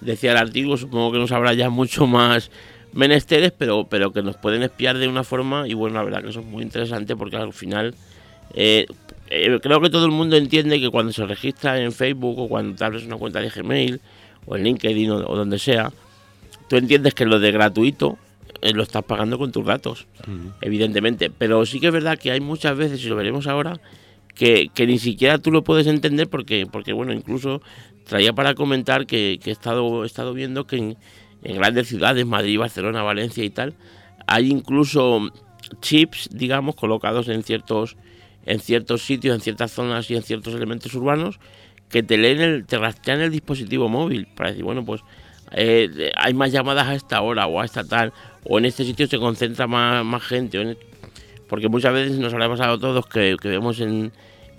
Decía 0.00 0.32
el 0.32 0.38
artículo, 0.38 0.76
supongo 0.76 1.12
que 1.12 1.18
nos 1.18 1.30
habrá 1.30 1.54
ya 1.54 1.70
mucho 1.70 2.06
más 2.06 2.50
menesteres, 2.92 3.52
pero, 3.56 3.86
pero 3.88 4.12
que 4.12 4.22
nos 4.22 4.36
pueden 4.36 4.64
espiar 4.64 4.98
de 4.98 5.06
una 5.06 5.22
forma 5.22 5.68
y 5.68 5.74
bueno, 5.74 5.96
la 5.96 6.02
verdad 6.02 6.22
que 6.22 6.30
eso 6.30 6.40
es 6.40 6.46
muy 6.46 6.64
interesante 6.64 7.14
porque 7.14 7.36
al 7.36 7.52
final 7.52 7.94
eh, 8.54 8.86
eh, 9.28 9.58
creo 9.62 9.80
que 9.80 9.90
todo 9.90 10.04
el 10.06 10.10
mundo 10.10 10.36
entiende 10.36 10.80
que 10.80 10.90
cuando 10.90 11.12
se 11.12 11.24
registra 11.24 11.80
en 11.80 11.92
Facebook 11.92 12.38
o 12.40 12.48
cuando 12.48 12.76
te 12.76 12.84
abres 12.84 13.04
una 13.04 13.16
cuenta 13.16 13.40
de 13.40 13.50
Gmail 13.50 14.00
o 14.46 14.56
en 14.56 14.64
LinkedIn 14.64 15.10
o 15.12 15.36
donde 15.36 15.60
sea, 15.60 15.92
tú 16.68 16.76
entiendes 16.76 17.14
que 17.14 17.24
lo 17.24 17.38
de 17.38 17.52
gratuito 17.52 18.18
eh, 18.62 18.72
lo 18.72 18.82
estás 18.82 19.04
pagando 19.04 19.38
con 19.38 19.52
tus 19.52 19.64
datos, 19.64 20.06
evidentemente. 20.60 21.30
Pero 21.30 21.64
sí 21.66 21.80
que 21.80 21.86
es 21.86 21.92
verdad 21.92 22.18
que 22.18 22.30
hay 22.30 22.40
muchas 22.40 22.76
veces, 22.76 23.04
y 23.04 23.08
lo 23.08 23.16
veremos 23.16 23.46
ahora, 23.46 23.80
que, 24.34 24.70
ni 24.86 24.98
siquiera 24.98 25.38
tú 25.38 25.50
lo 25.50 25.62
puedes 25.64 25.86
entender 25.86 26.28
porque, 26.28 26.66
porque 26.70 26.92
bueno, 26.92 27.12
incluso 27.12 27.60
traía 28.06 28.32
para 28.32 28.54
comentar 28.54 29.06
que, 29.06 29.38
he, 29.44 29.50
estado, 29.50 30.04
he 30.04 30.06
estado 30.06 30.32
viendo 30.32 30.66
que 30.66 30.76
en, 30.76 30.96
grandes 31.42 31.88
ciudades, 31.88 32.26
Madrid, 32.26 32.58
Barcelona, 32.58 33.02
Valencia 33.02 33.44
y 33.44 33.50
tal, 33.50 33.74
hay 34.26 34.50
incluso 34.50 35.30
chips, 35.80 36.28
digamos, 36.32 36.74
colocados 36.74 37.28
en 37.28 37.42
ciertos, 37.42 37.96
en 38.46 38.60
ciertos 38.60 39.02
sitios, 39.02 39.34
en 39.34 39.40
ciertas 39.40 39.72
zonas 39.72 40.10
y 40.10 40.16
en 40.16 40.22
ciertos 40.22 40.54
elementos 40.54 40.94
urbanos 40.94 41.38
que 41.90 42.02
te 42.02 42.16
leen 42.16 42.40
el, 42.40 42.66
te 42.66 42.78
rastrean 42.78 43.20
el 43.20 43.30
dispositivo 43.30 43.88
móvil 43.88 44.26
para 44.26 44.50
decir, 44.50 44.64
bueno, 44.64 44.84
pues 44.84 45.02
eh, 45.52 46.12
hay 46.16 46.34
más 46.34 46.52
llamadas 46.52 46.86
a 46.86 46.94
esta 46.94 47.20
hora 47.22 47.46
o 47.46 47.60
a 47.60 47.64
esta 47.64 47.84
tal, 47.84 48.12
o 48.44 48.58
en 48.58 48.66
este 48.66 48.84
sitio 48.84 49.06
se 49.06 49.18
concentra 49.18 49.66
más, 49.66 50.04
más 50.04 50.22
gente. 50.22 50.76
porque 51.48 51.68
muchas 51.68 51.92
veces 51.92 52.18
nos 52.18 52.32
habrá 52.32 52.48
pasado 52.48 52.74
a 52.74 52.78
todos 52.78 53.06
que, 53.06 53.36
vemos 53.42 53.80
en, 53.80 54.12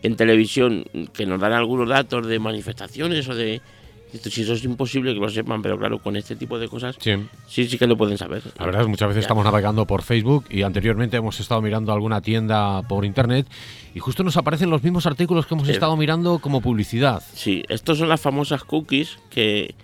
en, 0.04 0.16
televisión 0.16 0.86
que 1.14 1.26
nos 1.26 1.40
dan 1.40 1.54
algunos 1.54 1.88
datos 1.88 2.28
de 2.28 2.40
manifestaciones 2.40 3.28
o 3.30 3.36
de... 3.36 3.62
Si 4.12 4.42
eso 4.42 4.52
es 4.52 4.66
imposible 4.66 5.14
que 5.14 5.22
lo 5.22 5.30
sepan, 5.30 5.62
pero 5.62 5.80
claro, 5.80 5.98
con 6.00 6.18
este 6.18 6.36
tipo 6.36 6.60
de 6.60 6.68
cosas 6.68 6.98
sí, 7.00 7.16
sí, 7.48 7.78
que 7.78 7.88
lo 7.88 7.96
pueden 7.96 8.18
saber. 8.18 8.44
La 8.60 8.66
verdad 8.66 8.82
es 8.82 8.88
muchas 8.90 9.08
veces 9.08 9.22
estamos 9.22 9.46
navegando 9.46 9.88
por 9.88 10.02
Facebook 10.02 10.48
y 10.50 10.64
anteriormente 10.64 11.16
hemos 11.16 11.40
estado 11.40 11.62
mirando 11.62 11.94
alguna 11.94 12.20
tienda 12.20 12.82
por 12.82 13.06
internet 13.06 13.48
y 13.96 14.00
justo 14.00 14.22
nos 14.26 14.36
aparecen 14.36 14.70
los 14.70 14.84
mismos 14.84 15.06
artículos 15.06 15.46
que 15.46 15.54
hemos 15.54 15.70
estado 15.70 15.96
mirando 15.96 16.40
como 16.40 16.60
publicidad. 16.60 17.24
Sí, 17.34 17.64
estos 17.70 18.00
son 18.00 18.10
las 18.10 18.20
famosas 18.20 18.66
cookies 18.66 19.18
que, 19.30 19.76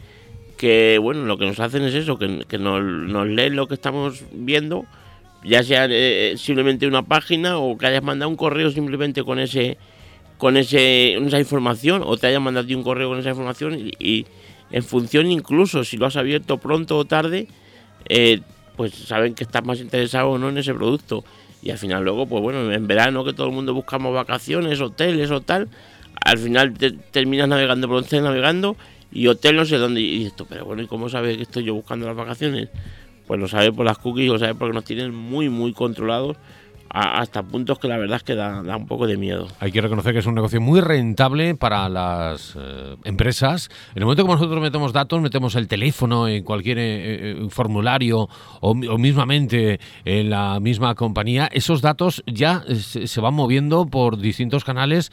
que 0.57 0.97
bueno, 0.97 1.23
lo 1.23 1.37
que 1.37 1.45
nos 1.45 1.59
hacen 1.59 1.83
es 1.83 1.93
eso, 1.93 2.17
que, 2.17 2.57
nos, 2.57 3.27
leen 3.27 3.55
lo 3.55 3.67
que 3.67 3.75
estamos 3.75 4.23
viendo, 4.31 4.85
ya 5.43 5.63
sea 5.63 5.87
eh, 5.89 6.33
simplemente 6.37 6.87
una 6.87 7.03
página 7.03 7.57
o 7.57 7.77
que 7.77 7.87
hayas 7.87 8.03
mandado 8.03 8.29
un 8.29 8.35
correo 8.35 8.71
simplemente 8.71 9.23
con 9.23 9.39
ese 9.39 9.77
con 10.37 10.57
ese 10.57 11.13
esa 11.13 11.39
información 11.39 12.03
o 12.05 12.17
te 12.17 12.27
hayas 12.27 12.41
mandado 12.41 12.67
un 12.75 12.83
correo 12.83 13.09
con 13.09 13.19
esa 13.19 13.29
información 13.29 13.91
y, 13.99 14.25
en 14.69 14.83
función 14.83 15.31
incluso 15.31 15.83
si 15.85 15.95
lo 15.95 16.07
has 16.07 16.17
abierto 16.17 16.57
pronto 16.57 16.97
o 16.97 17.05
tarde, 17.05 17.47
eh, 18.09 18.41
pues 18.75 18.93
saben 18.93 19.33
que 19.33 19.45
estás 19.45 19.63
más 19.63 19.79
interesado 19.79 20.31
o 20.31 20.37
no 20.37 20.49
en 20.49 20.57
ese 20.57 20.73
producto. 20.73 21.23
Y 21.61 21.71
al 21.71 21.77
final 21.77 22.03
luego, 22.03 22.27
pues 22.27 22.43
bueno, 22.43 22.71
en 22.71 22.85
verano 22.85 23.23
que 23.23 23.31
todo 23.31 23.47
el 23.47 23.53
mundo 23.53 23.73
buscamos 23.73 24.13
vacaciones, 24.13 24.81
hoteles 24.81 25.31
o 25.31 25.39
tal, 25.39 25.69
al 26.23 26.37
final 26.37 26.73
te, 26.73 26.91
terminas 26.91 27.47
navegando 27.47 27.87
por 27.87 28.21
navegando 28.21 28.75
y 29.11 29.27
hotel 29.27 29.55
no 29.55 29.65
sé 29.65 29.77
dónde. 29.77 30.01
Y 30.01 30.25
esto, 30.25 30.45
pero 30.47 30.65
bueno, 30.65 30.81
¿y 30.81 30.87
cómo 30.87 31.09
sabe 31.09 31.35
que 31.37 31.43
estoy 31.43 31.63
yo 31.63 31.73
buscando 31.73 32.05
las 32.05 32.15
vacaciones? 32.15 32.69
Pues 33.25 33.39
lo 33.39 33.47
sabe 33.47 33.71
por 33.71 33.85
las 33.85 33.97
cookies, 33.97 34.29
lo 34.29 34.39
sabe 34.39 34.55
porque 34.55 34.73
nos 34.73 34.85
tienen 34.85 35.13
muy, 35.13 35.49
muy 35.49 35.73
controlados 35.73 36.37
hasta 36.89 37.43
puntos 37.43 37.79
que 37.79 37.87
la 37.87 37.97
verdad 37.97 38.17
es 38.17 38.23
que 38.23 38.35
da, 38.35 38.61
un 38.61 38.87
poco 38.87 39.07
de 39.07 39.17
miedo. 39.17 39.47
Hay 39.59 39.71
que 39.71 39.81
reconocer 39.81 40.13
que 40.13 40.19
es 40.19 40.25
un 40.25 40.35
negocio 40.35 40.61
muy 40.61 40.81
rentable 40.81 41.55
para 41.55 41.89
las 41.89 42.55
eh, 42.55 42.95
empresas. 43.03 43.69
En 43.91 43.99
el 43.99 44.05
momento 44.05 44.23
que 44.25 44.31
nosotros 44.31 44.61
metemos 44.61 44.93
datos, 44.93 45.21
metemos 45.21 45.55
el 45.55 45.67
teléfono 45.67 46.27
en 46.27 46.43
cualquier 46.43 46.79
eh, 46.79 46.85
eh, 46.85 47.47
formulario 47.49 48.29
o, 48.61 48.75
mismamente 48.75 49.79
en 50.05 50.29
la 50.29 50.59
misma 50.59 50.95
compañía, 50.95 51.49
esos 51.51 51.81
datos 51.81 52.23
ya 52.25 52.63
se, 52.67 53.21
van 53.21 53.33
moviendo 53.33 53.85
por 53.85 54.17
distintos 54.17 54.63
canales 54.63 55.11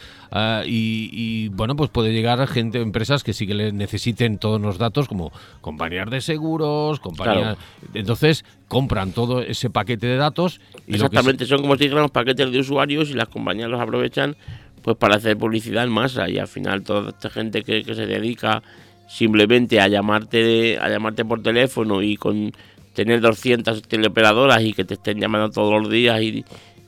y, 0.67 1.49
bueno, 1.49 1.77
pues 1.77 1.91
puede 1.91 2.13
llegar 2.13 2.47
gente, 2.47 2.81
empresas 2.81 3.23
que 3.23 3.33
sí 3.33 3.47
que 3.47 3.73
necesiten 3.73 4.39
todos 4.39 4.61
los 4.61 4.79
datos, 4.79 5.09
como 5.09 5.33
compañías 5.61 6.11
de 6.11 6.21
seguros, 6.21 7.01
compañías... 7.01 7.57
Entonces, 7.95 8.45
compran 8.69 9.13
todo 9.13 9.41
ese 9.41 9.71
paquete 9.71 10.07
de 10.07 10.17
datos. 10.17 10.61
Y 10.87 10.95
Exactamente, 10.95 11.47
son 11.47 11.64
como 11.65 11.77
si 11.77 11.85
dijéramos 11.85 12.11
paquetes 12.11 12.53
de 12.53 12.59
usuarios 12.59 13.11
y 13.11 13.15
las 13.15 13.29
compañías 13.29 13.71
los 13.71 13.81
aprovechan 13.81 14.37
pues 14.83 14.99
para 14.99 15.17
hacer 15.17 15.39
publicidad 15.39 15.85
en 15.85 15.91
masa. 15.91 16.29
Y 16.29 16.39
al 16.39 16.47
final 16.47 16.83
toda 16.83 17.09
esta 17.09 17.31
gente 17.31 17.63
que, 17.63 17.83
se 17.83 18.07
dedica 18.07 18.63
simplemente 19.09 19.81
a 19.81 19.89
llamarte 19.89 20.79
a 20.79 20.89
llamarte 20.91 21.25
por 21.25 21.43
teléfono 21.43 22.03
y 22.03 22.17
con 22.17 22.53
tener 22.93 23.21
200 23.21 23.83
teleoperadoras 23.83 24.63
y 24.63 24.75
que 24.75 24.85
te 24.85 24.95
estén 24.95 25.21
llamando 25.21 25.51
todos 25.51 25.83
los 25.83 25.91
días 25.91 26.21
y, 26.21 26.45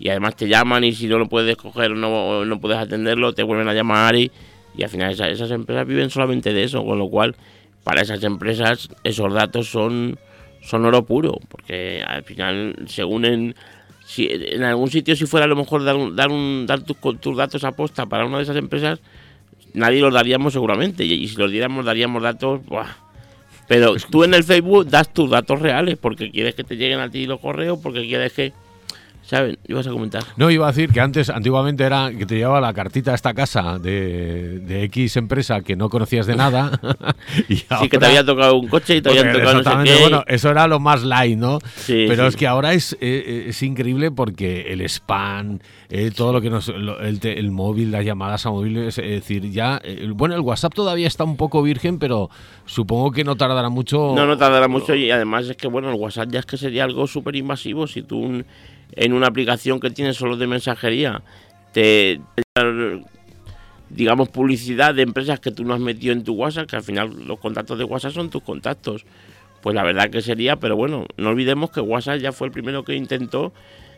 además 0.08 0.36
te 0.36 0.46
llaman 0.46 0.84
y 0.84 0.92
si 0.92 1.08
no 1.08 1.18
lo 1.18 1.26
puedes 1.26 1.56
coger 1.56 1.92
no, 1.92 2.44
no 2.44 2.60
puedes 2.60 2.78
atenderlo 2.78 3.32
te 3.32 3.42
vuelven 3.42 3.68
a 3.68 3.74
llamar 3.74 4.14
y, 4.14 4.30
y 4.76 4.82
al 4.82 4.90
final 4.90 5.10
esas, 5.10 5.28
esas 5.28 5.50
empresas 5.50 5.86
viven 5.86 6.10
solamente 6.10 6.52
de 6.52 6.64
eso, 6.64 6.84
con 6.84 6.98
lo 6.98 7.08
cual 7.08 7.34
para 7.82 8.02
esas 8.02 8.22
empresas 8.24 8.88
esos 9.04 9.32
datos 9.32 9.68
son, 9.68 10.18
son 10.60 10.84
oro 10.84 11.04
puro, 11.04 11.38
porque 11.48 12.02
al 12.06 12.24
final 12.24 12.74
se 12.86 13.04
unen 13.04 13.54
si 14.06 14.28
en 14.30 14.62
algún 14.62 14.88
sitio 14.88 15.16
si 15.16 15.26
fuera 15.26 15.46
a 15.46 15.48
lo 15.48 15.56
mejor 15.56 15.82
dar, 15.82 15.96
dar, 16.14 16.30
un, 16.30 16.64
dar 16.64 16.80
tus, 16.82 16.96
tus 17.20 17.36
datos 17.36 17.64
a 17.64 17.72
posta 17.72 18.06
para 18.06 18.24
una 18.24 18.36
de 18.36 18.44
esas 18.44 18.56
empresas, 18.56 19.00
nadie 19.74 20.00
los 20.00 20.14
daríamos 20.14 20.52
seguramente. 20.52 21.04
Y, 21.04 21.26
si 21.26 21.36
los 21.36 21.50
diéramos, 21.50 21.84
daríamos 21.84 22.22
datos... 22.22 22.60
Pero 23.66 23.96
tú 24.10 24.22
en 24.22 24.34
el 24.34 24.44
Facebook 24.44 24.86
das 24.86 25.12
tus 25.12 25.28
datos 25.28 25.60
reales 25.60 25.98
porque 25.98 26.30
quieres 26.30 26.54
que 26.54 26.62
te 26.62 26.76
lleguen 26.76 27.00
a 27.00 27.10
ti 27.10 27.26
los 27.26 27.40
correos, 27.40 27.80
porque 27.82 28.06
quieres 28.06 28.32
que 28.32 28.52
¿Saben? 29.26 29.58
Ibas 29.66 29.88
a 29.88 29.90
comentar. 29.90 30.22
No, 30.36 30.52
iba 30.52 30.68
a 30.68 30.70
decir 30.70 30.92
que 30.92 31.00
antes, 31.00 31.30
antiguamente 31.30 31.82
era 31.82 32.12
que 32.16 32.26
te 32.26 32.36
llevaba 32.36 32.60
la 32.60 32.72
cartita 32.72 33.10
a 33.10 33.16
esta 33.16 33.34
casa 33.34 33.76
de, 33.76 34.60
de 34.60 34.84
X 34.84 35.16
empresa 35.16 35.62
que 35.62 35.74
no 35.74 35.90
conocías 35.90 36.26
de 36.26 36.36
nada. 36.36 36.78
y 37.48 37.56
sí, 37.56 37.88
que 37.90 37.98
te 37.98 38.06
había 38.06 38.24
tocado 38.24 38.56
un 38.56 38.68
coche 38.68 38.94
y 38.94 39.02
te 39.02 39.08
habían 39.08 39.32
tocado 39.32 39.54
no 39.54 39.64
sé 39.64 39.70
qué. 39.90 40.00
Bueno, 40.00 40.22
eso 40.28 40.48
era 40.50 40.68
lo 40.68 40.78
más 40.78 41.02
light, 41.02 41.36
¿no? 41.36 41.58
Sí, 41.74 42.04
Pero 42.06 42.28
es 42.28 42.36
que 42.36 42.46
ahora 42.46 42.72
es, 42.72 42.92
eh, 42.94 42.98
eh, 43.00 43.44
es, 43.48 43.60
increíble 43.64 44.12
porque 44.12 44.72
el 44.72 44.80
spam, 44.82 45.58
eh, 45.88 46.12
todo 46.14 46.32
lo 46.32 46.40
que 46.40 46.48
nos. 46.48 46.68
el, 46.68 47.18
el, 47.20 47.50
móvil, 47.50 47.90
las 47.90 48.04
llamadas 48.04 48.46
a 48.46 48.50
móviles, 48.50 48.96
es 48.98 49.10
decir, 49.10 49.50
ya. 49.50 49.82
bueno, 50.14 50.36
el 50.36 50.40
WhatsApp 50.42 50.72
todavía 50.72 51.08
está 51.08 51.24
un 51.24 51.36
poco 51.36 51.64
virgen, 51.64 51.98
pero 51.98 52.30
supongo 52.64 53.10
que 53.10 53.24
no 53.24 53.34
tardará 53.34 53.70
mucho. 53.70 54.12
No, 54.14 54.24
no 54.24 54.38
tardará 54.38 54.68
mucho 54.68 54.94
y 54.94 55.10
además 55.10 55.48
es 55.48 55.56
que, 55.56 55.66
bueno, 55.66 55.90
el 55.90 55.96
WhatsApp 55.96 56.28
ya 56.30 56.38
es 56.38 56.46
que 56.46 56.56
sería 56.56 56.84
algo 56.84 57.08
súper 57.08 57.34
invasivo 57.34 57.88
si 57.88 58.02
tú 58.02 58.44
en 58.92 59.12
una 59.12 59.26
aplicación 59.26 59.80
que 59.80 59.90
tiene 59.90 60.14
solo 60.14 60.36
de 60.36 60.46
mensajería 60.46 61.22
te, 61.72 62.20
digamos 63.90 64.28
publicidad 64.28 64.94
de 64.94 65.02
empresas 65.02 65.40
que 65.40 65.50
tú 65.50 65.64
no 65.64 65.74
has 65.74 65.80
metido 65.80 66.12
en 66.12 66.24
tu 66.24 66.34
WhatsApp, 66.34 66.68
que 66.68 66.76
al 66.76 66.82
final 66.82 67.26
los 67.26 67.38
contactos 67.38 67.78
de 67.78 67.84
WhatsApp 67.84 68.12
son 68.12 68.30
tus 68.30 68.42
contactos. 68.42 69.04
Pues 69.60 69.74
la 69.74 69.82
verdad 69.82 70.10
que 70.10 70.22
sería, 70.22 70.56
pero 70.56 70.76
bueno, 70.76 71.06
no 71.16 71.28
olvidemos 71.30 71.70
que 71.70 71.80
WhatsApp 71.80 72.20
ya 72.20 72.32
fue 72.32 72.46
el 72.46 72.52
primero 72.52 72.84
que 72.84 72.94
intentó 72.94 73.52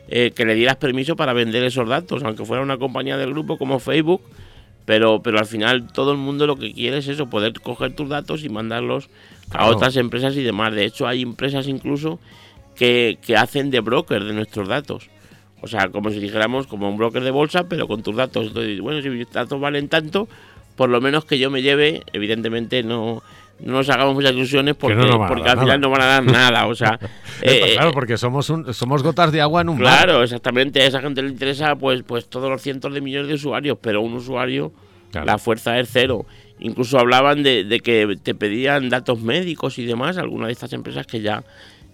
eh, 0.07 0.31
que 0.31 0.43
le 0.43 0.55
dieras 0.55 0.77
permiso 0.77 1.15
para 1.15 1.33
vender 1.33 1.63
esos 1.63 1.87
datos, 1.87 2.23
aunque 2.23 2.43
fuera 2.43 2.63
una 2.63 2.77
compañía 2.77 3.15
del 3.17 3.29
grupo 3.29 3.57
como 3.59 3.77
Facebook, 3.79 4.21
pero, 4.85 5.21
pero 5.21 5.37
al 5.37 5.45
final 5.45 5.91
todo 5.93 6.11
el 6.11 6.17
mundo 6.17 6.47
lo 6.47 6.55
que 6.55 6.73
quiere 6.73 6.97
es 6.97 7.07
eso, 7.07 7.29
poder 7.29 7.53
coger 7.61 7.93
tus 7.93 8.09
datos 8.09 8.43
y 8.43 8.49
mandarlos 8.49 9.09
a 9.51 9.67
otras 9.67 9.95
empresas 9.97 10.35
y 10.35 10.41
demás. 10.41 10.73
De 10.73 10.85
hecho, 10.85 11.07
hay 11.07 11.21
empresas 11.21 11.67
incluso 11.67 12.19
que, 12.79 13.35
hacen 13.37 13.69
de 13.69 13.81
broker 13.81 14.23
de 14.23 14.33
nuestros 14.33 14.67
datos. 14.67 15.09
O 15.61 15.67
sea, 15.67 15.89
como 15.89 16.09
si 16.09 16.19
dijéramos 16.19 16.67
como 16.67 16.89
un 16.89 16.97
broker 16.97 17.21
de 17.21 17.31
bolsa, 17.31 17.65
pero 17.67 17.87
con 17.87 18.01
tus 18.01 18.15
datos. 18.15 18.47
Entonces, 18.47 18.79
bueno, 18.79 19.01
si 19.01 19.09
mis 19.09 19.29
datos 19.29 19.59
valen 19.59 19.89
tanto, 19.89 20.29
por 20.77 20.89
lo 20.89 21.01
menos 21.01 21.25
que 21.25 21.37
yo 21.37 21.51
me 21.51 21.61
lleve, 21.61 22.03
evidentemente 22.13 22.81
no, 22.81 23.21
no 23.59 23.73
nos 23.73 23.89
hagamos 23.89 24.15
muchas 24.15 24.31
ilusiones 24.31 24.75
porque, 24.75 25.05
porque 25.27 25.49
al 25.49 25.59
final 25.59 25.81
no 25.81 25.89
van 25.89 26.01
a 26.01 26.05
dar 26.05 26.23
nada. 26.23 26.67
O 26.67 26.75
sea, 26.75 26.97
eh, 27.41 27.73
claro, 27.73 27.91
porque 27.91 28.17
somos 28.17 28.49
un, 28.49 28.73
somos 28.73 29.03
gotas 29.03 29.33
de 29.33 29.41
agua 29.41 29.61
en 29.61 29.69
un 29.69 29.77
Claro, 29.77 30.23
exactamente. 30.23 30.81
A 30.81 30.85
esa 30.85 31.01
gente 31.01 31.21
le 31.21 31.29
interesa 31.29 31.75
pues, 31.75 32.03
pues 32.03 32.29
todos 32.29 32.49
los 32.49 32.61
cientos 32.61 32.93
de 32.93 33.01
millones 33.01 33.27
de 33.27 33.33
usuarios, 33.33 33.77
pero 33.81 34.01
un 34.01 34.13
usuario, 34.13 34.71
la 35.11 35.37
fuerza 35.37 35.77
es 35.79 35.89
cero. 35.91 36.25
Incluso 36.61 36.97
hablaban 36.97 37.43
de, 37.43 37.65
de, 37.65 37.81
que 37.81 38.17
te 38.23 38.35
pedían 38.35 38.87
datos 38.87 39.19
médicos 39.19 39.79
y 39.79 39.85
demás, 39.85 40.17
algunas 40.17 40.47
de 40.47 40.53
estas 40.53 40.71
empresas 40.71 41.05
que 41.05 41.19
ya 41.19 41.43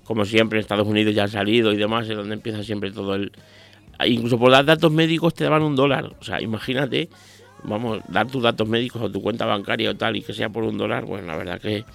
como 0.06 0.24
siempre, 0.24 0.60
Estados 0.60 0.88
Unidos 0.88 1.14
ya 1.14 1.24
han 1.24 1.30
salido 1.30 1.74
y 1.74 1.78
demás, 1.78 2.08
es 2.08 2.16
donde 2.16 2.36
empieza 2.36 2.64
siempre 2.64 2.92
todo 2.92 3.16
el... 3.16 3.32
Incluso 4.06 4.38
por 4.38 4.52
dar 4.52 4.66
datos 4.66 4.92
médicos 4.92 5.34
te 5.34 5.46
daban 5.46 5.64
un 5.64 5.76
dólar. 5.76 6.14
O 6.20 6.24
sea, 6.24 6.42
imagínate, 6.42 7.10
vamos, 7.64 8.02
dar 8.08 8.28
tus 8.28 8.44
datos 8.44 8.68
médicos 8.68 9.02
o 9.02 9.10
tu 9.10 9.22
cuenta 9.22 9.46
bancaria 9.46 9.90
o 9.90 9.96
tal 9.96 10.16
y 10.16 10.22
que 10.22 10.34
sea 10.34 10.50
por 10.50 10.64
un 10.64 10.78
dólar, 10.78 11.06
bueno, 11.06 11.28
la 11.28 11.38
verdad 11.38 11.60
que 11.60 11.86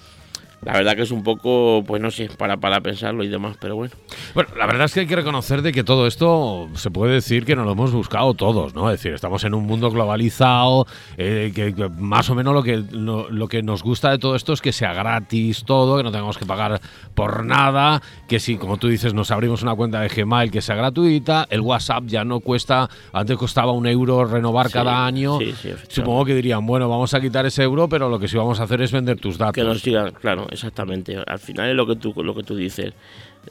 la 0.63 0.73
verdad 0.73 0.95
que 0.95 1.01
es 1.01 1.11
un 1.11 1.23
poco, 1.23 1.83
pues 1.87 2.01
no 2.01 2.11
sé, 2.11 2.29
para, 2.37 2.57
para 2.57 2.81
pensarlo 2.81 3.23
y 3.23 3.27
demás, 3.27 3.57
pero 3.59 3.75
bueno. 3.75 3.93
Bueno, 4.35 4.51
la 4.55 4.67
verdad 4.67 4.85
es 4.85 4.93
que 4.93 4.99
hay 4.99 5.07
que 5.07 5.15
reconocer 5.15 5.63
de 5.63 5.71
que 5.71 5.83
todo 5.83 6.05
esto 6.05 6.69
se 6.75 6.91
puede 6.91 7.13
decir 7.13 7.45
que 7.45 7.55
nos 7.55 7.65
lo 7.65 7.71
hemos 7.71 7.91
buscado 7.91 8.35
todos, 8.35 8.75
¿no? 8.75 8.91
Es 8.91 8.99
decir, 8.99 9.13
estamos 9.15 9.43
en 9.43 9.55
un 9.55 9.65
mundo 9.65 9.89
globalizado, 9.89 10.85
eh, 11.17 11.51
que, 11.55 11.73
más 11.97 12.29
o 12.29 12.35
menos 12.35 12.53
lo 12.53 12.61
que, 12.61 12.77
lo, 12.77 13.47
que 13.47 13.63
nos 13.63 13.81
gusta 13.81 14.11
de 14.11 14.19
todo 14.19 14.35
esto 14.35 14.53
es 14.53 14.61
que 14.61 14.71
sea 14.71 14.93
gratis 14.93 15.63
todo, 15.65 15.97
que 15.97 16.03
no 16.03 16.11
tengamos 16.11 16.37
que 16.37 16.45
pagar 16.45 16.79
por 17.15 17.43
nada, 17.43 17.99
que 18.27 18.39
si, 18.39 18.57
como 18.57 18.77
tú 18.77 18.87
dices, 18.87 19.15
nos 19.15 19.31
abrimos 19.31 19.63
una 19.63 19.73
cuenta 19.73 20.01
de 20.01 20.09
Gmail 20.09 20.51
que 20.51 20.61
sea 20.61 20.75
gratuita, 20.75 21.47
el 21.49 21.61
WhatsApp 21.61 22.03
ya 22.05 22.23
no 22.23 22.39
cuesta, 22.39 22.87
antes 23.13 23.35
costaba 23.35 23.71
un 23.71 23.87
euro 23.87 24.25
renovar 24.25 24.69
cada 24.69 25.07
año. 25.07 25.39
Supongo 25.87 26.23
que 26.25 26.35
dirían, 26.35 26.67
bueno, 26.67 26.87
vamos 26.87 27.15
a 27.15 27.19
quitar 27.19 27.47
ese 27.47 27.63
euro, 27.63 27.89
pero 27.89 28.09
lo 28.09 28.19
que 28.19 28.27
sí 28.27 28.37
vamos 28.37 28.59
a 28.59 28.63
hacer 28.63 28.83
es 28.83 28.91
vender 28.91 29.19
tus 29.19 29.39
datos. 29.39 29.55
Que 29.55 29.63
nos 29.63 29.81
sigan, 29.81 30.11
claro 30.11 30.50
exactamente. 30.51 31.17
Al 31.25 31.39
final 31.39 31.69
es 31.69 31.75
lo 31.75 31.87
que 31.87 31.95
tú, 31.95 32.13
lo 32.23 32.35
que 32.35 32.43
tú 32.43 32.55
dices. 32.55 32.93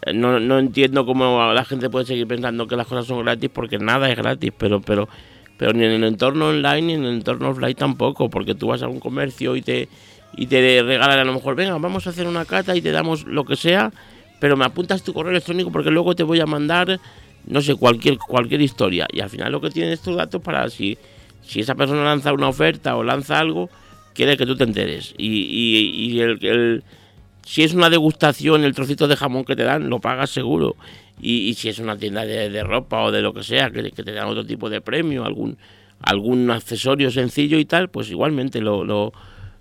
Eh, 0.02 0.12
no, 0.12 0.38
no 0.38 0.59
entiendo 0.59 1.04
cómo 1.04 1.52
la 1.52 1.64
gente 1.64 1.90
puede 1.90 2.07
seguir 2.07 2.26
pensando 2.26 2.66
que 2.66 2.76
las 2.76 2.87
cosas 2.87 3.07
son 3.07 3.25
gratis 3.25 3.50
porque 3.52 3.78
nada 3.78 4.09
es 4.11 4.16
gratis, 4.16 4.52
pero, 4.57 4.80
pero, 4.80 5.09
pero 5.57 5.73
ni 5.73 5.85
en 5.85 5.92
el 5.92 6.04
entorno 6.04 6.49
online 6.49 6.83
ni 6.83 6.92
en 6.95 7.04
el 7.04 7.14
entorno 7.14 7.50
offline 7.50 7.75
tampoco, 7.75 8.30
porque 8.30 8.54
tú 8.54 8.69
vas 8.69 8.83
a 8.83 8.88
un 8.88 9.00
comercio 9.00 9.57
y 9.57 9.62
te, 9.62 9.88
y 10.37 10.47
te 10.47 10.83
regalan 10.83 11.19
a 11.19 11.25
lo 11.25 11.33
mejor, 11.33 11.57
venga, 11.57 11.76
vamos 11.78 12.07
a 12.07 12.11
hacer 12.11 12.26
una 12.26 12.45
cata 12.45 12.76
y 12.76 12.80
te 12.80 12.92
damos 12.92 13.25
lo 13.26 13.45
que 13.45 13.57
sea, 13.57 13.92
pero 14.38 14.57
me 14.57 14.64
apuntas 14.64 15.02
tu 15.02 15.12
correo 15.12 15.33
electrónico 15.33 15.71
porque 15.73 15.90
luego 15.90 16.14
te 16.14 16.23
voy 16.23 16.40
a 16.40 16.47
mandar, 16.47 17.00
no 17.47 17.61
sé, 17.61 17.75
cualquier, 17.75 18.16
cualquier 18.19 18.61
historia. 18.61 19.07
Y 19.12 19.21
al 19.21 19.28
final 19.28 19.52
lo 19.52 19.61
que 19.61 19.71
tienen 19.71 19.92
estos 19.92 20.16
datos 20.16 20.40
para 20.40 20.69
si, 20.71 20.97
si 21.42 21.61
esa 21.61 21.75
persona 21.75 22.04
lanza 22.04 22.33
una 22.33 22.49
oferta 22.49 22.97
o 22.97 23.02
lanza 23.02 23.38
algo, 23.38 23.69
quiere 24.14 24.37
que 24.37 24.47
tú 24.47 24.57
te 24.57 24.64
enteres. 24.64 25.14
Y, 25.17 25.29
y, 25.29 26.21
el, 26.21 26.83
si 27.45 27.62
es 27.62 27.75
una 27.75 27.90
degustación, 27.90 28.64
el 28.64 28.75
trocito 28.75 29.09
de 29.09 29.17
jamón 29.17 29.45
que 29.45 29.57
te 29.57 29.64
dan, 29.64 29.88
lo 29.88 30.00
pagas 30.00 30.31
seguro. 30.31 30.76
Y, 31.21 31.55
si 31.55 31.69
es 31.69 31.79
una 31.79 31.97
tienda 31.97 32.25
de, 32.25 32.62
ropa 32.62 33.02
o 33.02 33.12
de 33.12 33.23
lo 33.23 33.35
que 33.35 33.43
sea, 33.43 33.71
que, 33.71 33.83
te 33.90 34.12
dan 34.12 34.29
otro 34.29 34.45
tipo 34.45 34.71
de 34.71 34.81
premio, 34.81 35.25
algún, 35.25 35.59
algún 36.00 36.50
accesorio 36.50 37.11
sencillo 37.11 37.59
y 37.59 37.64
tal, 37.64 37.90
pues 37.90 38.11
igualmente 38.11 38.61
lo, 38.61 38.85
lo, 38.85 39.12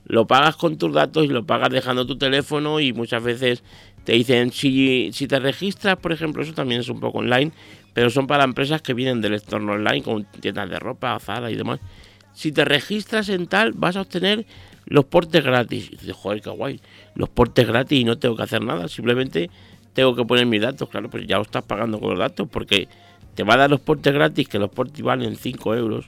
lo 0.05 0.25
pagas 0.25 0.55
con 0.55 0.77
tus 0.77 0.93
datos 0.93 1.25
y 1.25 1.27
lo 1.27 1.45
pagas 1.45 1.69
dejando 1.69 2.05
tu 2.05 2.17
teléfono 2.17 2.79
y 2.79 2.93
muchas 2.93 3.21
veces 3.21 3.63
te 4.05 4.13
dicen, 4.13 4.51
si, 4.51 5.11
si 5.11 5.27
te 5.27 5.39
registras, 5.39 5.97
por 5.97 6.13
ejemplo, 6.13 6.41
eso 6.41 6.53
también 6.53 6.79
es 6.81 6.89
un 6.89 7.01
poco 7.01 7.19
online, 7.19 7.51
pero 7.93 8.09
son 8.09 8.25
para 8.25 8.45
empresas 8.45 8.81
que 8.81 8.93
vienen 8.93 9.19
del 9.19 9.33
entorno 9.33 9.73
online, 9.73 10.01
como 10.01 10.23
tiendas 10.23 10.69
de 10.69 10.79
ropa, 10.79 11.15
azada 11.15 11.51
y 11.51 11.55
demás 11.55 11.81
si 12.39 12.53
te 12.53 12.63
registras 12.63 13.27
en 13.27 13.47
tal, 13.47 13.73
vas 13.73 13.97
a 13.97 14.01
obtener 14.01 14.45
los 14.85 15.03
portes 15.03 15.43
gratis. 15.43 15.89
Y 15.91 15.97
dices, 15.97 16.15
joder, 16.15 16.41
qué 16.41 16.49
guay, 16.49 16.79
los 17.13 17.27
portes 17.27 17.67
gratis 17.67 17.99
y 17.99 18.05
no 18.05 18.17
tengo 18.17 18.37
que 18.37 18.43
hacer 18.43 18.63
nada, 18.63 18.87
simplemente 18.87 19.49
tengo 19.91 20.15
que 20.15 20.23
poner 20.23 20.45
mis 20.45 20.61
datos. 20.61 20.87
Claro, 20.87 21.09
pues 21.09 21.27
ya 21.27 21.35
lo 21.35 21.41
estás 21.41 21.65
pagando 21.65 21.99
con 21.99 22.11
los 22.11 22.19
datos 22.19 22.47
porque 22.49 22.87
te 23.35 23.43
va 23.43 23.55
a 23.55 23.57
dar 23.57 23.69
los 23.69 23.81
portes 23.81 24.13
gratis, 24.13 24.47
que 24.47 24.57
los 24.57 24.69
portes 24.69 25.01
valen 25.01 25.35
5 25.35 25.75
euros, 25.75 26.05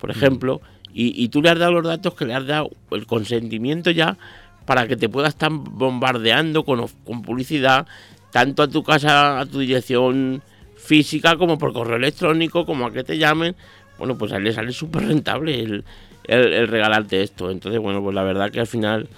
por 0.00 0.10
ejemplo, 0.10 0.60
y, 0.92 1.28
tú 1.28 1.42
le 1.42 1.50
has 1.50 1.58
dado 1.60 1.74
los 1.74 1.84
datos 1.84 2.14
que 2.14 2.24
le 2.24 2.34
has 2.34 2.44
dado 2.44 2.70
el 2.90 3.06
consentimiento 3.06 3.92
ya 3.92 4.18
para 4.66 4.88
que 4.88 4.96
te 4.96 5.08
puedas 5.08 5.28
estar 5.28 5.52
bombardeando 5.52 6.64
con, 6.64 6.88
con 7.04 7.22
publicidad, 7.22 7.86
tanto 8.32 8.64
a 8.64 8.68
tu 8.68 8.82
casa, 8.82 9.38
a 9.38 9.46
tu 9.46 9.60
dirección 9.60 10.42
física, 10.74 11.36
como 11.36 11.56
por 11.56 11.72
correo 11.72 11.98
electrónico, 11.98 12.66
como 12.66 12.86
a 12.86 12.92
que 12.92 13.04
te 13.04 13.16
llamen 13.16 13.54
bueno, 13.98 14.16
pues 14.16 14.32
a 14.32 14.36
él 14.36 14.44
le 14.44 14.52
sale 14.52 14.72
súper 14.72 15.06
rentable 15.06 15.60
el, 15.60 15.84
el, 16.24 16.68
regalarte 16.68 17.22
esto. 17.22 17.50
Entonces, 17.50 17.80
bueno, 17.80 18.02
pues 18.02 18.14
la 18.14 18.22
verdad 18.22 18.50
que 18.50 18.60
al 18.60 18.66
final 18.66 19.08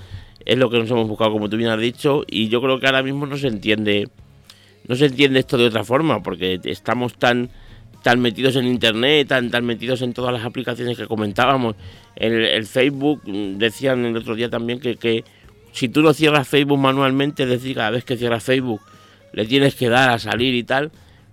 es 0.45 0.59
lo 0.59 0.71
que 0.71 0.79
nos 0.79 0.91
hemos 0.91 1.09
buscado, 1.09 1.33
como 1.33 1.49
tú 1.49 1.57
bien 1.57 1.71
has 1.71 1.81
dicho, 1.81 2.25
y 2.27 2.49
yo 2.49 2.61
creo 2.61 2.81
que 2.81 2.87
ahora 2.87 3.03
mismo 3.03 3.27
no 3.27 3.37
se 3.37 3.49
entiende, 3.49 4.09
no 4.89 4.97
se 4.97 5.07
entiende 5.07 5.41
esto 5.41 5.59
de 5.59 5.67
otra 5.67 5.85
forma, 5.85 6.23
porque 6.23 6.61
estamos 6.65 7.15
tan 7.15 7.51
tan 8.03 8.21
metidos 8.21 8.57
en 8.57 8.67
internet, 8.67 9.29
tan, 9.29 9.51
tan 9.51 9.65
metidos 9.65 10.03
en 10.03 10.13
todas 10.13 10.33
las 10.33 10.45
aplicaciones 10.45 10.97
que 10.97 11.07
comentábamos. 11.07 11.77
En 12.17 12.33
el, 12.33 12.67
Facebook 12.67 13.23
decían 13.25 14.05
el 14.05 14.17
otro 14.17 14.35
día 14.35 14.49
también 14.49 14.81
que, 14.81 14.97
que 14.97 15.25
si 15.73 15.89
tú 15.89 16.03
no 16.03 16.13
cierras 16.15 16.49
Facebook 16.49 16.79
manualmente, 16.79 17.43
es 17.45 17.49
decir, 17.49 17.77
cada 17.77 17.91
vez 17.91 18.05
que 18.05 18.17
cierras 18.17 18.43
Facebook 18.43 18.81
le 19.33 19.47
tienes 19.47 19.75
que 19.75 19.89
dar 19.89 20.11
a 20.11 20.19
salir 20.19 20.55
y 20.55 20.65
tal, 20.65 20.91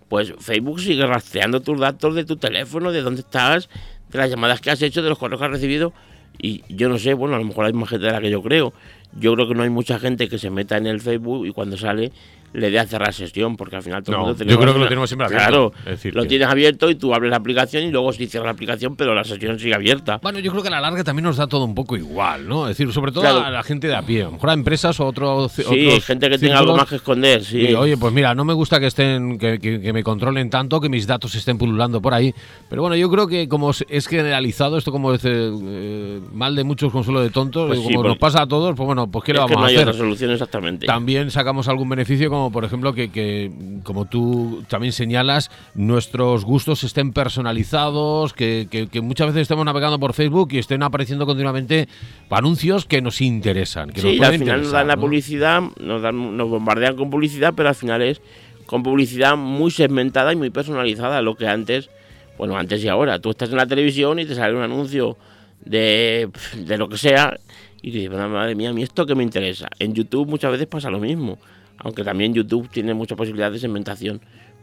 pues 0.09 0.33
Facebook 0.39 0.79
sigue 0.79 1.05
rastreando 1.05 1.61
tus 1.61 1.79
datos 1.79 2.15
de 2.15 2.25
tu 2.25 2.37
teléfono, 2.37 2.91
de 2.91 3.01
dónde 3.01 3.21
estás, 3.21 3.69
de 4.09 4.17
las 4.17 4.29
llamadas 4.29 4.61
que 4.61 4.71
has 4.71 4.81
hecho, 4.81 5.01
de 5.01 5.09
los 5.09 5.17
correos 5.17 5.39
que 5.39 5.45
has 5.45 5.51
recibido. 5.51 5.93
Y 6.39 6.63
yo 6.69 6.87
no 6.87 6.99
sé, 6.99 7.13
bueno, 7.13 7.35
a 7.35 7.39
lo 7.39 7.45
mejor 7.45 7.65
hay 7.65 7.73
más 7.73 7.89
gente 7.89 8.05
de 8.05 8.11
la 8.11 8.21
que 8.21 8.29
yo 8.29 8.41
creo. 8.41 8.73
Yo 9.19 9.33
creo 9.33 9.47
que 9.47 9.55
no 9.55 9.63
hay 9.63 9.69
mucha 9.69 9.99
gente 9.99 10.29
que 10.29 10.37
se 10.37 10.49
meta 10.49 10.77
en 10.77 10.85
el 10.85 11.01
Facebook 11.01 11.47
y 11.47 11.51
cuando 11.51 11.77
sale 11.77 12.11
le 12.57 12.71
dé 12.71 12.79
a 12.79 12.85
cerrar 12.87 13.13
sesión, 13.13 13.55
porque 13.55 13.75
al 13.75 13.83
final 13.83 14.03
todo 14.03 14.15
el 14.15 14.21
mundo 14.21 14.43
Yo 14.43 14.59
creo 14.59 14.73
que 14.73 14.79
lo 14.79 14.87
tenemos 14.87 15.09
siempre 15.09 15.27
abierto. 15.27 15.71
Claro, 15.71 16.11
lo 16.11 16.25
tienes 16.25 16.47
abierto 16.47 16.89
y 16.89 16.95
tú 16.95 17.13
abres 17.13 17.29
la 17.29 17.37
aplicación 17.37 17.83
y 17.83 17.91
luego 17.91 18.11
sí 18.11 18.25
cierras 18.25 18.47
la 18.47 18.51
aplicación, 18.51 18.95
pero 18.95 19.13
la 19.13 19.23
sesión 19.23 19.59
sigue 19.59 19.75
abierta. 19.75 20.19
Bueno, 20.23 20.39
yo 20.39 20.51
creo 20.51 20.63
que 20.63 20.69
a 20.69 20.71
la 20.71 20.81
larga 20.81 21.03
también 21.03 21.25
nos 21.25 21.37
da 21.37 21.45
todo 21.47 21.65
un 21.65 21.75
poco 21.75 21.95
igual, 21.95 22.47
¿no? 22.47 22.67
Es 22.67 22.77
decir, 22.77 22.91
sobre 22.91 23.11
todo 23.11 23.27
a 23.27 23.51
la 23.51 23.63
gente 23.63 23.87
de 23.87 23.95
a 23.95 24.01
pie, 24.01 24.23
a 24.23 24.25
lo 24.25 24.31
mejor 24.31 24.49
a 24.49 24.53
empresas 24.53 24.99
o 24.99 25.05
otros. 25.05 25.51
Sí, 25.51 26.01
gente 26.01 26.29
que 26.29 26.39
tenga 26.39 26.59
algo 26.59 26.75
más 26.75 26.87
que 26.89 26.95
esconder, 26.95 27.43
sí. 27.43 27.73
oye, 27.75 27.95
pues 27.97 28.11
mira, 28.11 28.33
no 28.33 28.43
me 28.43 28.53
gusta 28.53 28.79
que 28.79 28.87
estén, 28.87 29.37
que, 29.37 29.91
me 29.93 30.03
controlen 30.03 30.49
tanto, 30.49 30.81
que 30.81 30.89
mis 30.89 31.05
datos 31.05 31.35
estén 31.35 31.57
pululando 31.57 32.01
por 32.01 32.13
ahí. 32.13 32.33
Pero 32.69 32.81
bueno, 32.81 32.95
yo 32.95 33.09
creo 33.09 33.27
que 33.27 33.47
como 33.47 33.69
es 33.69 34.07
generalizado, 34.07 34.77
esto 34.77 34.91
como 34.91 35.11
dice 35.11 35.29
eh, 35.31 36.19
mal 36.33 36.55
de 36.55 36.63
muchos, 36.63 36.91
consuelo 36.91 37.21
de 37.21 37.29
tontos, 37.29 37.67
pues 37.67 37.79
como 37.79 38.03
nos 38.03 38.17
pasa 38.17 38.41
a 38.41 38.47
todos, 38.47 38.75
pues 38.75 38.85
bueno 38.85 39.07
pues 39.09 39.23
¿qué 39.23 39.33
le 39.33 39.39
Es 39.39 39.43
vamos 39.43 39.55
que 39.55 39.59
no 39.59 39.65
a 39.65 39.67
hay 39.67 39.75
hacer? 39.75 39.87
otra 39.89 39.99
solución 39.99 40.31
exactamente. 40.31 40.85
También 40.85 41.31
sacamos 41.31 41.67
algún 41.67 41.89
beneficio, 41.89 42.29
como 42.29 42.46
por 42.51 42.65
ejemplo 42.65 42.93
que, 42.93 43.09
que, 43.11 43.51
como 43.83 44.05
tú 44.05 44.63
también 44.67 44.93
señalas, 44.93 45.51
nuestros 45.75 46.45
gustos 46.45 46.83
estén 46.83 47.13
personalizados, 47.13 48.33
que, 48.33 48.67
que- 48.69 48.87
que 48.87 49.01
muchas 49.01 49.27
veces 49.27 49.43
estemos 49.43 49.65
navegando 49.65 49.99
por 49.99 50.13
Facebook 50.13 50.49
y 50.51 50.57
estén 50.59 50.83
apareciendo 50.83 51.25
continuamente 51.25 51.87
anuncios 52.29 52.85
que 52.85 53.01
nos 53.01 53.21
interesan. 53.21 53.89
Que 53.89 54.01
nos 54.01 54.11
Sí, 54.11 54.17
pueden 54.17 54.33
al 54.33 54.39
final 54.39 54.61
nos 54.61 54.71
dan 54.71 54.87
la 54.87 54.97
publicidad, 54.97 55.61
nos, 55.79 56.01
dan, 56.01 56.37
nos 56.37 56.49
bombardean 56.49 56.95
con 56.95 57.09
publicidad, 57.09 57.53
pero 57.55 57.69
al 57.69 57.75
final 57.75 58.01
es 58.01 58.21
con 58.65 58.83
publicidad 58.83 59.37
muy 59.37 59.71
segmentada 59.71 60.33
y 60.33 60.35
muy 60.35 60.49
personalizada, 60.49 61.21
lo 61.21 61.35
que 61.35 61.47
antes, 61.47 61.89
bueno, 62.37 62.57
antes 62.57 62.83
y 62.83 62.87
ahora, 62.89 63.19
tú 63.19 63.29
estás 63.29 63.49
en 63.49 63.55
la 63.57 63.65
televisión 63.65 64.19
y 64.19 64.25
te 64.25 64.35
sale 64.35 64.55
un 64.55 64.61
anuncio 64.61 65.17
de, 65.63 66.29
de 66.55 66.77
lo 66.77 66.89
que 66.89 66.97
sea 66.97 67.37
y 67.81 67.91
dices, 67.91 68.09
madre 68.11 68.55
mía, 68.55 68.69
a 68.71 68.73
mí 68.73 68.83
esto 68.83 69.05
que 69.05 69.15
me 69.15 69.23
interesa. 69.23 69.69
En 69.79 69.93
YouTube 69.93 70.27
muchas 70.27 70.51
veces 70.51 70.67
pasa 70.67 70.89
lo 70.89 70.99
mismo, 70.99 71.37
aunque 71.79 72.03
también 72.03 72.33
YouTube 72.33 72.69
tiene 72.69 72.93
muchas 72.93 73.17
posibilidades 73.17 73.53
de 73.53 73.59
segmentación, 73.59 74.21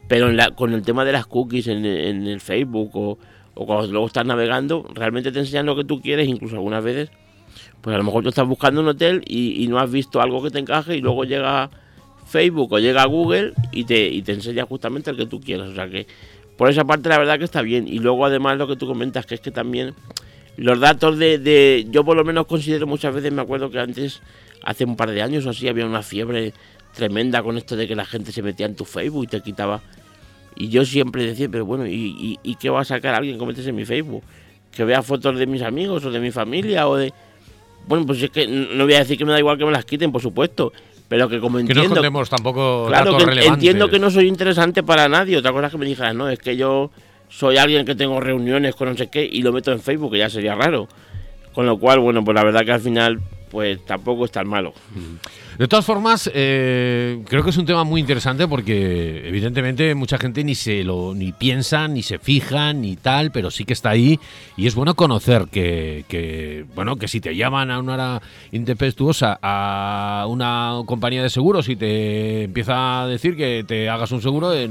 pero 0.09 0.28
en 0.28 0.37
la- 0.37 0.50
con 0.50 0.73
el 0.75 0.83
tema 0.83 1.04
de 1.04 1.12
las 1.12 1.26
cookies 1.26 1.68
en, 1.68 1.85
el 1.85 2.40
Facebook 2.40 2.90
o, 2.94 3.18
cuando 3.54 3.87
luego 3.87 4.06
estás 4.06 4.26
navegando, 4.26 4.87
realmente 4.94 5.30
te 5.33 5.38
enseñan 5.38 5.66
lo 5.66 5.76
que 5.76 5.85
tú 5.85 6.00
quieres, 6.00 6.28
incluso 6.28 6.56
algunas 6.56 6.83
veces 6.83 7.11
pues 7.80 7.94
a 7.94 7.99
lo 7.99 8.04
mejor 8.04 8.23
tú 8.23 8.30
estás 8.30 8.49
buscando 8.49 8.80
un 8.80 8.88
hotel 8.88 9.23
y, 9.26 9.66
no 9.68 9.78
has 9.78 9.90
visto 9.90 10.21
algo 10.21 10.42
que 10.42 10.50
te 10.50 10.59
encaje 10.59 10.97
y 10.97 11.00
luego 11.00 11.25
llega 11.25 11.71
Facebook 12.26 12.73
o 12.73 12.78
llega 12.78 13.04
Google 13.04 13.52
y 13.73 13.85
te, 13.85 14.09
y 14.09 14.23
te 14.23 14.33
enseña 14.33 14.64
justamente 14.64 15.11
el 15.11 15.16
que 15.18 15.26
tú 15.26 15.38
quieras. 15.38 15.68
O 15.68 15.75
sea 15.75 15.88
que 15.88 16.06
por 16.56 16.71
esa 16.71 16.85
parte 16.85 17.11
la 17.11 17.18
verdad 17.18 17.38
que 17.38 17.44
está 17.44 17.61
bien. 17.61 17.87
Y 17.87 17.99
luego 17.99 18.25
además 18.25 18.56
lo 18.56 18.66
que 18.66 18.76
tú 18.76 18.87
comentas, 18.87 19.26
que 19.26 19.35
es 19.35 19.40
que 19.40 19.50
también 19.50 19.94
los 20.56 20.80
datos 20.80 21.18
de, 21.18 21.38
de- 21.38 21.87
yo 21.90 22.04
por 22.04 22.16
lo 22.16 22.25
menos 22.25 22.47
considero 22.47 22.87
muchas 22.87 23.14
veces, 23.14 23.33
me 23.33 23.42
acuerdo 23.42 23.71
que 23.71 23.78
antes, 23.78 24.23
hace 24.62 24.85
un 24.85 24.97
par 24.97 25.11
de 25.11 25.21
años 25.21 25.44
o 25.44 25.50
así, 25.50 25.68
había 25.68 25.85
una 25.85 26.02
fiebre 26.02 26.54
tremenda 26.94 27.42
con 27.42 27.56
esto 27.58 27.76
de 27.76 27.86
que 27.88 27.94
la 27.94 28.04
gente 28.04 28.32
se 28.32 28.42
metía 28.42 28.66
en 28.66 28.76
tu 28.76 28.84
Facebook 28.84 29.24
y 29.24 29.26
te 29.28 29.40
quitaba. 29.40 29.80
Y 30.56 30.68
yo 30.68 30.84
siempre 30.84 31.24
decía, 31.26 31.48
pero 31.50 31.64
bueno, 31.66 31.86
¿y, 31.86 31.92
y, 31.94 32.38
y 32.42 32.54
qué 32.56 32.70
va 32.70 32.80
a 32.80 32.84
sacar 32.84 33.14
alguien 33.14 33.38
que 33.38 33.44
metes 33.46 33.66
en 33.66 33.74
mi 33.74 33.84
Facebook? 33.84 34.22
Que 34.70 34.84
vea 34.84 35.02
fotos 35.02 35.36
de 35.38 35.46
mis 35.46 35.62
amigos 35.62 36.04
o 36.04 36.10
de 36.10 36.20
mi 36.20 36.30
familia 36.30 36.88
o 36.88 36.96
de... 36.96 37.12
Bueno, 37.86 38.06
pues 38.06 38.22
es 38.22 38.30
que 38.30 38.46
no 38.46 38.84
voy 38.84 38.94
a 38.94 38.98
decir 39.00 39.18
que 39.18 39.24
me 39.24 39.32
da 39.32 39.38
igual 39.38 39.58
que 39.58 39.64
me 39.64 39.72
las 39.72 39.84
quiten, 39.84 40.10
por 40.12 40.22
supuesto, 40.22 40.72
pero 41.08 41.28
que 41.28 41.38
como 41.40 41.58
Que 41.58 41.64
no 41.64 41.68
entiendo... 41.70 41.94
escondemos 41.94 42.30
tampoco 42.30 42.86
Claro, 42.88 43.12
datos 43.12 43.24
que 43.24 43.30
relevantes. 43.30 43.54
entiendo 43.54 43.88
que 43.90 43.98
no 43.98 44.10
soy 44.10 44.26
interesante 44.28 44.82
para 44.82 45.08
nadie. 45.08 45.36
Otra 45.36 45.52
cosa 45.52 45.66
es 45.66 45.72
que 45.72 45.78
me 45.78 45.86
dijeras, 45.86 46.14
no, 46.14 46.28
es 46.30 46.38
que 46.38 46.56
yo 46.56 46.90
soy 47.28 47.56
alguien 47.56 47.84
que 47.84 47.94
tengo 47.96 48.20
reuniones 48.20 48.74
con 48.76 48.88
no 48.88 48.96
sé 48.96 49.08
qué 49.08 49.28
y 49.30 49.42
lo 49.42 49.52
meto 49.52 49.72
en 49.72 49.80
Facebook, 49.80 50.12
que 50.12 50.18
ya 50.18 50.30
sería 50.30 50.54
raro. 50.54 50.88
Con 51.52 51.66
lo 51.66 51.78
cual, 51.78 51.98
bueno, 52.00 52.24
pues 52.24 52.34
la 52.34 52.44
verdad 52.44 52.64
que 52.64 52.72
al 52.72 52.80
final, 52.80 53.20
pues 53.54 53.84
tampoco 53.84 54.25
es 54.25 54.32
tan 54.32 54.49
malo. 54.49 54.75
De 55.58 55.68
todas 55.68 55.84
formas, 55.84 56.28
eh, 56.34 57.23
creo 57.28 57.44
que 57.44 57.50
es 57.50 57.56
un 57.56 57.64
tema 57.64 57.84
muy 57.84 58.00
interesante 58.00 58.49
porque 58.49 59.28
evidentemente 59.28 59.94
mucha 59.94 60.18
gente 60.18 60.42
ni 60.42 60.56
se 60.56 60.82
lo 60.82 61.14
ni 61.14 61.30
piensa, 61.30 61.87
ni 61.87 62.02
se 62.02 62.18
fija, 62.18 62.73
ni 62.73 62.96
tal, 62.96 63.30
pero 63.30 63.52
sí 63.52 63.64
que 63.64 63.73
está 63.73 63.90
ahí. 63.90 64.18
Y 64.56 64.66
es 64.66 64.75
bueno 64.75 64.96
conocer 64.96 65.46
que, 65.52 66.04
que, 66.08 66.66
bueno 66.75 66.96
que 66.96 67.06
si 67.06 67.20
te 67.20 67.37
llaman 67.37 67.70
a 67.70 67.78
una 67.78 67.94
hora 67.94 68.23
intempestuosa 68.50 69.38
a 69.40 70.26
una 70.28 70.80
compañía 70.84 71.23
de 71.23 71.30
seguros 71.30 71.68
y 71.68 71.76
te 71.76 72.42
empieza 72.42 73.02
a 73.02 73.06
decir 73.06 73.37
que 73.37 73.64
te 73.64 73.88
hagas 73.88 74.11
un 74.11 74.20
seguro, 74.20 74.52
eh, 74.52 74.68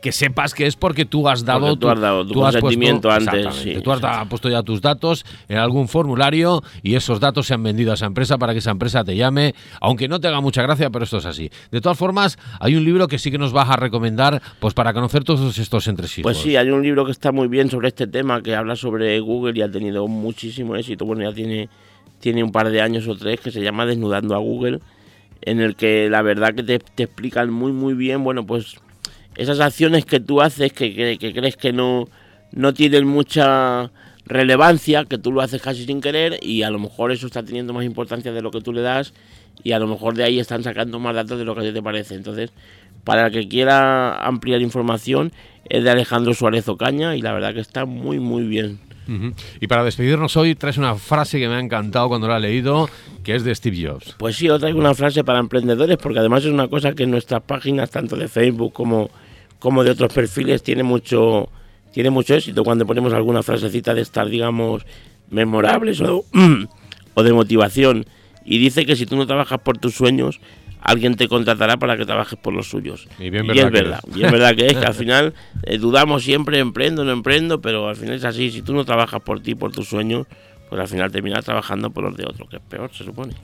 que 0.00 0.12
sepas 0.12 0.54
que 0.54 0.68
es 0.68 0.76
porque 0.76 1.06
tú 1.06 1.28
has 1.28 1.44
dado 1.44 1.70
Porque 1.70 1.80
tú 1.80 1.88
has 1.88 2.00
dado 2.00 2.24
tu 2.24 2.46
has 2.46 2.54
consentimiento 2.54 3.10
antes, 3.10 3.34
exactamente, 3.34 3.74
sí, 3.74 3.82
tú 3.82 3.90
has 3.90 4.28
puesto 4.28 4.48
ya 4.48 4.62
tus 4.62 4.80
datos 4.80 5.26
en 5.48 5.58
algún 5.58 5.88
formulario 5.88 6.62
y 6.84 6.94
esos 6.94 7.18
datos 7.18 7.48
se 7.48 7.54
han 7.54 7.64
vendido 7.64 7.90
a 7.90 7.94
esa 7.94 8.11
empresa 8.12 8.38
para 8.38 8.52
que 8.52 8.58
esa 8.60 8.70
empresa 8.70 9.02
te 9.02 9.16
llame, 9.16 9.54
aunque 9.80 10.06
no 10.06 10.20
te 10.20 10.28
haga 10.28 10.40
mucha 10.40 10.62
gracia, 10.62 10.90
pero 10.90 11.04
esto 11.04 11.18
es 11.18 11.24
así. 11.24 11.50
De 11.70 11.80
todas 11.80 11.98
formas, 11.98 12.38
hay 12.60 12.76
un 12.76 12.84
libro 12.84 13.08
que 13.08 13.18
sí 13.18 13.30
que 13.30 13.38
nos 13.38 13.52
vas 13.52 13.68
a 13.70 13.76
recomendar 13.76 14.40
pues 14.60 14.74
para 14.74 14.92
conocer 14.92 15.24
todos 15.24 15.58
estos 15.58 15.88
entresijos. 15.88 16.22
Pues 16.22 16.36
sí, 16.38 16.56
hay 16.56 16.70
un 16.70 16.82
libro 16.82 17.04
que 17.04 17.10
está 17.12 17.32
muy 17.32 17.48
bien 17.48 17.70
sobre 17.70 17.88
este 17.88 18.06
tema, 18.06 18.42
que 18.42 18.54
habla 18.54 18.76
sobre 18.76 19.18
Google 19.20 19.58
y 19.58 19.62
ha 19.62 19.70
tenido 19.70 20.06
muchísimo 20.06 20.76
éxito. 20.76 21.04
Bueno, 21.06 21.22
ya 21.28 21.34
tiene, 21.34 21.68
tiene 22.20 22.44
un 22.44 22.52
par 22.52 22.70
de 22.70 22.80
años 22.80 23.08
o 23.08 23.16
tres, 23.16 23.40
que 23.40 23.50
se 23.50 23.62
llama 23.62 23.86
Desnudando 23.86 24.34
a 24.34 24.38
Google, 24.38 24.80
en 25.40 25.60
el 25.60 25.74
que 25.74 26.08
la 26.10 26.22
verdad 26.22 26.54
que 26.54 26.62
te, 26.62 26.74
explican 27.02 27.50
muy, 27.50 27.72
muy 27.72 27.94
bien, 27.94 28.22
bueno, 28.22 28.46
pues 28.46 28.76
esas 29.34 29.58
acciones 29.60 30.04
que 30.04 30.20
tú 30.20 30.40
haces 30.40 30.72
que, 30.72 30.94
que- 30.94 31.16
que 31.18 31.32
crees 31.32 31.56
que 31.56 31.72
no, 31.72 32.06
no 32.52 32.74
tienen 32.74 33.06
mucha 33.06 33.90
relevancia, 34.24 35.04
que 35.04 35.18
tú 35.18 35.32
lo 35.32 35.40
haces 35.40 35.60
casi 35.60 35.84
sin 35.84 36.00
querer 36.00 36.38
y 36.42 36.62
a 36.62 36.70
lo 36.70 36.78
mejor 36.78 37.12
eso 37.12 37.26
está 37.26 37.42
teniendo 37.42 37.72
más 37.72 37.84
importancia 37.84 38.32
de 38.32 38.40
lo 38.40 38.50
que 38.50 38.60
tú 38.60 38.72
le 38.72 38.80
das 38.80 39.12
y 39.64 39.72
a 39.72 39.78
lo 39.78 39.86
mejor 39.86 40.14
de 40.14 40.24
ahí 40.24 40.38
están 40.38 40.62
sacando 40.62 40.98
más 40.98 41.14
datos 41.14 41.38
de 41.38 41.44
lo 41.44 41.54
que 41.54 41.60
a 41.60 41.64
ti 41.64 41.72
te 41.72 41.82
parece. 41.82 42.14
Entonces, 42.14 42.52
para 43.04 43.26
el 43.26 43.32
que 43.32 43.48
quiera 43.48 44.24
ampliar 44.24 44.62
información, 44.62 45.32
es 45.68 45.84
de 45.84 45.90
Alejandro 45.90 46.34
Suárez 46.34 46.68
Ocaña 46.68 47.16
y 47.16 47.22
la 47.22 47.32
verdad 47.32 47.54
que 47.54 47.60
está 47.60 47.84
muy, 47.84 48.20
muy 48.20 48.44
bien. 48.44 48.78
Y 49.60 49.66
para 49.66 49.84
despedirnos 49.84 50.36
hoy 50.36 50.54
traes 50.54 50.78
una 50.78 50.94
frase 50.94 51.38
que 51.38 51.48
me 51.48 51.56
ha 51.56 51.60
encantado 51.60 52.08
cuando 52.08 52.28
la 52.28 52.38
he 52.38 52.40
leído, 52.40 52.88
que 53.24 53.34
es 53.34 53.44
de 53.44 53.54
Steve 53.54 53.76
Jobs. 53.86 54.14
Pues 54.18 54.36
sí, 54.36 54.48
os 54.48 54.60
traigo 54.60 54.78
una 54.78 54.94
frase 54.94 55.24
para 55.24 55.38
emprendedores, 55.38 55.98
porque 55.98 56.20
además 56.20 56.44
es 56.44 56.50
una 56.50 56.68
cosa 56.68 56.94
que 56.94 57.02
en 57.02 57.10
nuestras 57.10 57.42
páginas, 57.42 57.90
tanto 57.90 58.16
de 58.16 58.28
Facebook 58.28 58.72
como, 58.72 59.10
como 59.58 59.84
de 59.84 59.90
otros 59.90 60.12
perfiles, 60.12 60.62
tiene 60.62 60.82
mucho, 60.82 61.50
tiene 61.92 62.10
mucho 62.10 62.34
éxito 62.34 62.64
cuando 62.64 62.86
ponemos 62.86 63.12
alguna 63.12 63.42
frasecita 63.42 63.94
de 63.94 64.00
estas, 64.02 64.28
digamos, 64.30 64.84
memorables 65.30 66.00
o, 66.00 66.24
o 67.14 67.22
de 67.22 67.32
motivación. 67.32 68.06
Y 68.44 68.58
dice 68.58 68.84
que 68.86 68.96
si 68.96 69.06
tú 69.06 69.16
no 69.16 69.26
trabajas 69.26 69.60
por 69.60 69.78
tus 69.78 69.94
sueños, 69.94 70.40
alguien 70.80 71.14
te 71.14 71.28
contratará 71.28 71.76
para 71.76 71.96
que 71.96 72.04
trabajes 72.04 72.38
por 72.38 72.52
los 72.52 72.68
suyos. 72.68 73.06
Y 73.20 73.30
bien 73.30 73.48
es 73.50 73.56
verdad 73.56 73.64
que 73.70 73.70
verdad, 73.82 74.00
es. 74.10 74.16
y 74.16 74.24
es 74.24 74.32
verdad 74.32 74.56
que 74.56 74.66
es 74.66 74.76
que 74.76 74.84
al 74.86 74.94
final 75.02 75.34
eh, 75.62 75.78
dudamos 75.78 76.24
siempre, 76.24 76.58
emprendo, 76.58 77.04
no 77.04 77.12
emprendo, 77.12 77.60
pero 77.60 77.88
al 77.88 77.96
final 77.96 78.16
es 78.16 78.24
así. 78.24 78.50
Si 78.50 78.62
tú 78.62 78.74
no 78.74 78.84
trabajas 78.84 79.20
por 79.22 79.40
ti, 79.40 79.54
por 79.54 79.70
tus 79.70 79.88
sueños, 79.88 80.26
pues 80.68 80.80
al 80.80 80.88
final 80.88 81.12
terminas 81.12 81.44
trabajando 81.44 81.90
por 81.90 82.02
los 82.02 82.16
de 82.16 82.24
otros, 82.24 82.48
que 82.48 82.56
es 82.56 82.62
peor, 82.68 82.90
se 82.92 83.04
supone. 83.04 83.34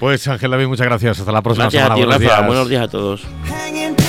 Pues 0.00 0.26
Ángel 0.26 0.50
David, 0.50 0.66
muchas 0.66 0.86
gracias. 0.86 1.20
Hasta 1.20 1.30
la 1.30 1.42
próxima 1.42 1.64
Gracias 1.66 1.82
a 1.82 1.86
semana. 1.94 2.00
ti, 2.00 2.06
Buenos 2.06 2.22
Rafa. 2.22 2.34
días. 2.36 2.46
Buenos 2.48 2.68
días 2.68 2.82
a 2.82 2.88
todos. 2.88 4.03